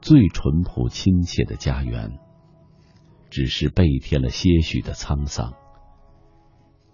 [0.00, 2.18] 最淳朴亲切的家园，
[3.30, 5.52] 只是倍添了些许的沧桑。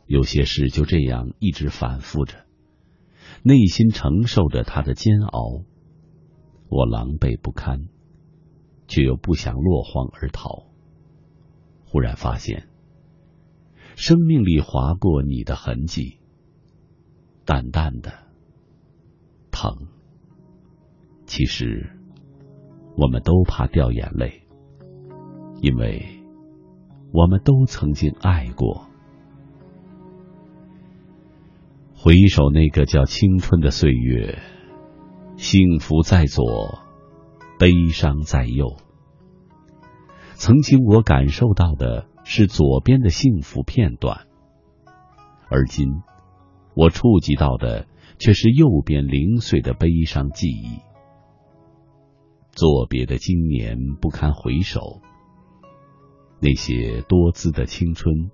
[0.06, 2.46] 有些事就这样一直反复着，
[3.42, 5.64] 内心承受着他的煎熬。
[6.68, 7.88] 我狼狈不堪，
[8.88, 10.66] 却又不想落荒而逃。
[11.84, 12.68] 忽然发现，
[13.96, 16.18] 生命里划过你的痕迹，
[17.44, 18.12] 淡淡的
[19.50, 19.88] 疼。
[21.28, 21.90] 其实，
[22.96, 24.44] 我们都怕掉眼泪，
[25.60, 26.06] 因为
[27.12, 28.86] 我们都曾经爱过。
[31.94, 34.38] 回首那个叫青春的岁月，
[35.36, 36.78] 幸福在左，
[37.58, 38.78] 悲伤在右。
[40.34, 44.26] 曾经我感受到的是左边的幸福片段，
[45.50, 45.88] 而今
[46.74, 47.86] 我触及到的
[48.18, 50.88] 却是右边零碎的悲伤记忆。
[52.59, 55.00] 作别的今年不堪回首，
[56.40, 58.32] 那些多姿的青春，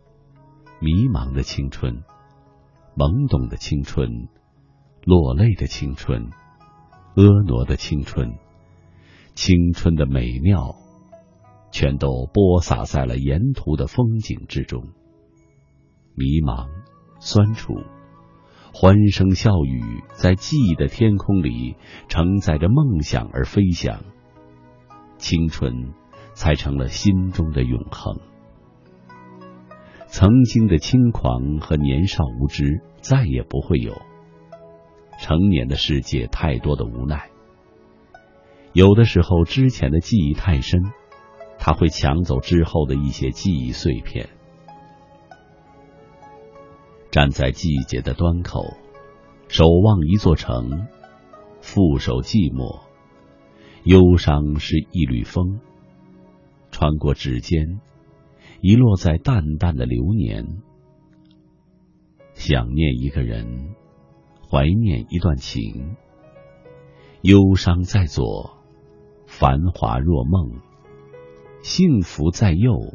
[0.81, 2.03] 迷茫的青春。
[2.97, 4.29] 懵懂的青春，
[5.05, 6.31] 落泪的青春，
[7.15, 8.39] 婀娜的青春，
[9.35, 10.75] 青春的美妙，
[11.71, 14.85] 全都播撒在了沿途的风景之中。
[16.15, 16.69] 迷茫、
[17.21, 17.75] 酸楚、
[18.73, 21.77] 欢声笑语，在记忆的天空里
[22.09, 24.03] 承载着梦想而飞翔，
[25.19, 25.93] 青春
[26.35, 28.17] 才成了心中的永恒。
[30.07, 34.01] 曾经的轻狂和年少无知再也不会有。
[35.19, 37.31] 成年的世界太多的无奈，
[38.73, 40.83] 有的时候之前的记忆太深，
[41.59, 44.29] 他会抢走之后的一些记忆碎片。
[47.13, 48.75] 站在季节的端口，
[49.49, 50.89] 守望一座城，
[51.61, 52.83] 负手寂寞，
[53.85, 55.61] 忧伤是一缕风，
[56.71, 57.81] 穿过指尖。
[58.63, 60.63] 遗落在淡淡的流年，
[62.33, 63.75] 想念一个人，
[64.49, 65.97] 怀念一段情，
[67.21, 68.57] 忧伤在左，
[69.27, 70.63] 繁华若梦，
[71.63, 72.95] 幸福在右，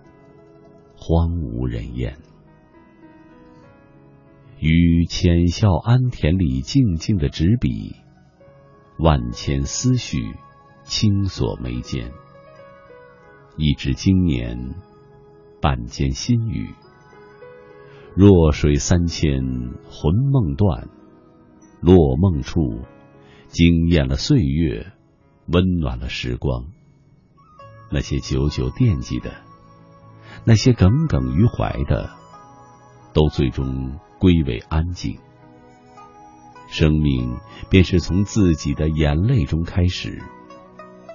[0.96, 2.18] 荒无人烟。
[4.60, 7.96] 于浅笑安田里静静的执笔，
[8.98, 10.34] 万千思绪
[10.90, 12.12] 轻锁眉间，
[13.58, 14.74] 一纸经年。
[15.62, 16.74] 半间心语，
[18.16, 19.30] 弱水三千，
[19.88, 20.90] 魂梦断。
[21.80, 22.82] 落梦处，
[23.50, 24.94] 惊艳了岁月，
[25.46, 26.66] 温暖了时光。
[27.92, 29.44] 那些久久惦记的，
[30.44, 32.10] 那些耿耿于怀的，
[33.14, 35.20] 都最终归为安静。
[36.68, 37.38] 生命
[37.70, 40.24] 便是从自己的眼泪中开始，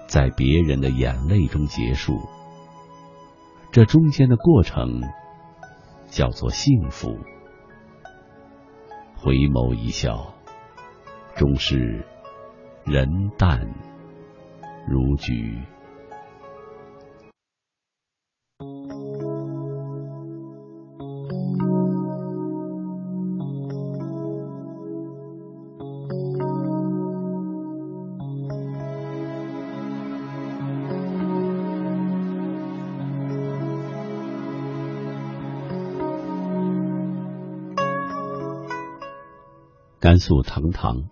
[0.07, 2.19] 在别人的眼泪中结束。
[3.73, 5.03] 这中间的过程
[6.07, 7.19] 叫做幸福。
[9.17, 10.35] 回眸一笑，
[11.35, 12.07] 终是
[12.85, 13.75] 人淡
[14.87, 15.63] 如菊。
[40.15, 41.09] 甘肃堂堂，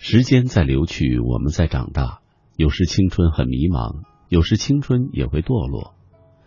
[0.00, 2.18] 时间在流去，我们在长大。
[2.56, 5.94] 有时青春很迷茫，有时青春也会堕落。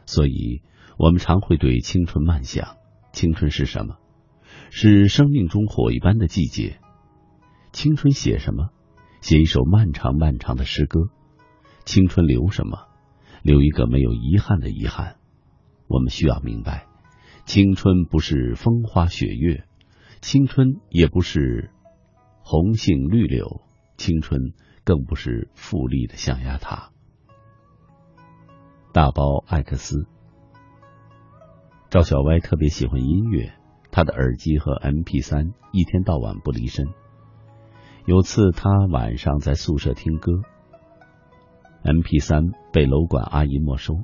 [0.06, 0.64] 所以，
[0.98, 2.76] 我们常会对青春慢想：
[3.14, 3.96] 青春是什么？
[4.70, 6.82] 是生命中火一般的季节。
[7.72, 8.72] 青春写什么？
[9.22, 11.08] 写一首漫长漫长的诗歌。
[11.86, 12.80] 青春留什么？
[13.44, 15.16] 留一个没有遗憾的遗憾。
[15.88, 16.88] 我们需要明白，
[17.46, 19.64] 青春不是风花雪月。
[20.24, 21.70] 青春也不是
[22.44, 23.62] 红杏绿柳，
[23.98, 24.54] 青春
[24.86, 26.92] 更不是富丽的象牙塔。
[28.94, 30.08] 大包艾克斯，
[31.90, 33.52] 赵小歪特别喜欢音乐，
[33.92, 36.88] 他的耳机和 M P 三一天到晚不离身。
[38.06, 40.32] 有次他晚上在宿舍听歌
[41.84, 43.96] ，M P 三被楼管阿姨没收。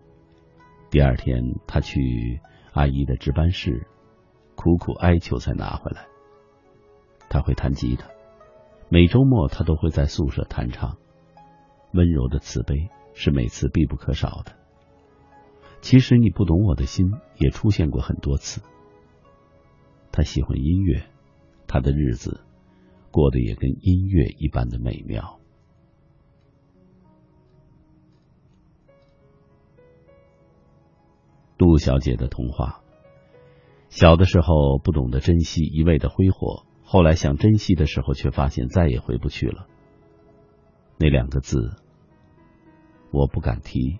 [0.91, 2.41] 第二天他去
[2.74, 3.88] 阿姨的值班室，
[4.56, 6.09] 苦苦哀求才拿回来。
[7.30, 8.10] 他会弹吉他，
[8.90, 10.98] 每周末他都会在宿舍弹唱。
[11.94, 14.54] 温柔的慈悲是每次必不可少的。
[15.82, 18.62] 其实你不懂我的心也出现过很多次。
[20.12, 21.04] 他喜欢音乐，
[21.68, 22.42] 他的日子
[23.12, 25.40] 过得也跟音乐一般的美妙。
[31.58, 32.82] 杜小姐的童话，
[33.90, 36.66] 小的时候不懂得珍惜，一味的挥霍。
[36.91, 39.68] 后来想珍惜的时候，却发现再也回不去了。
[40.98, 41.76] 那两个字，
[43.11, 43.99] 我不敢提。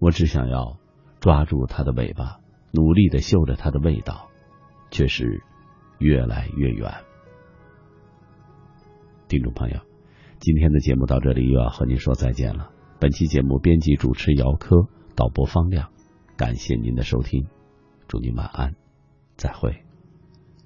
[0.00, 0.80] 我只想要
[1.20, 2.40] 抓住它的尾巴，
[2.72, 4.28] 努力的嗅着它的味道，
[4.90, 5.40] 却是
[6.00, 6.92] 越来越远。
[9.28, 9.78] 听众朋友，
[10.40, 12.72] 今天的节目到这里又要和您说再见了。
[12.98, 15.90] 本期节目编辑主持姚科，导播方亮，
[16.36, 17.46] 感谢您的收听，
[18.08, 18.74] 祝您晚安，
[19.36, 19.91] 再会。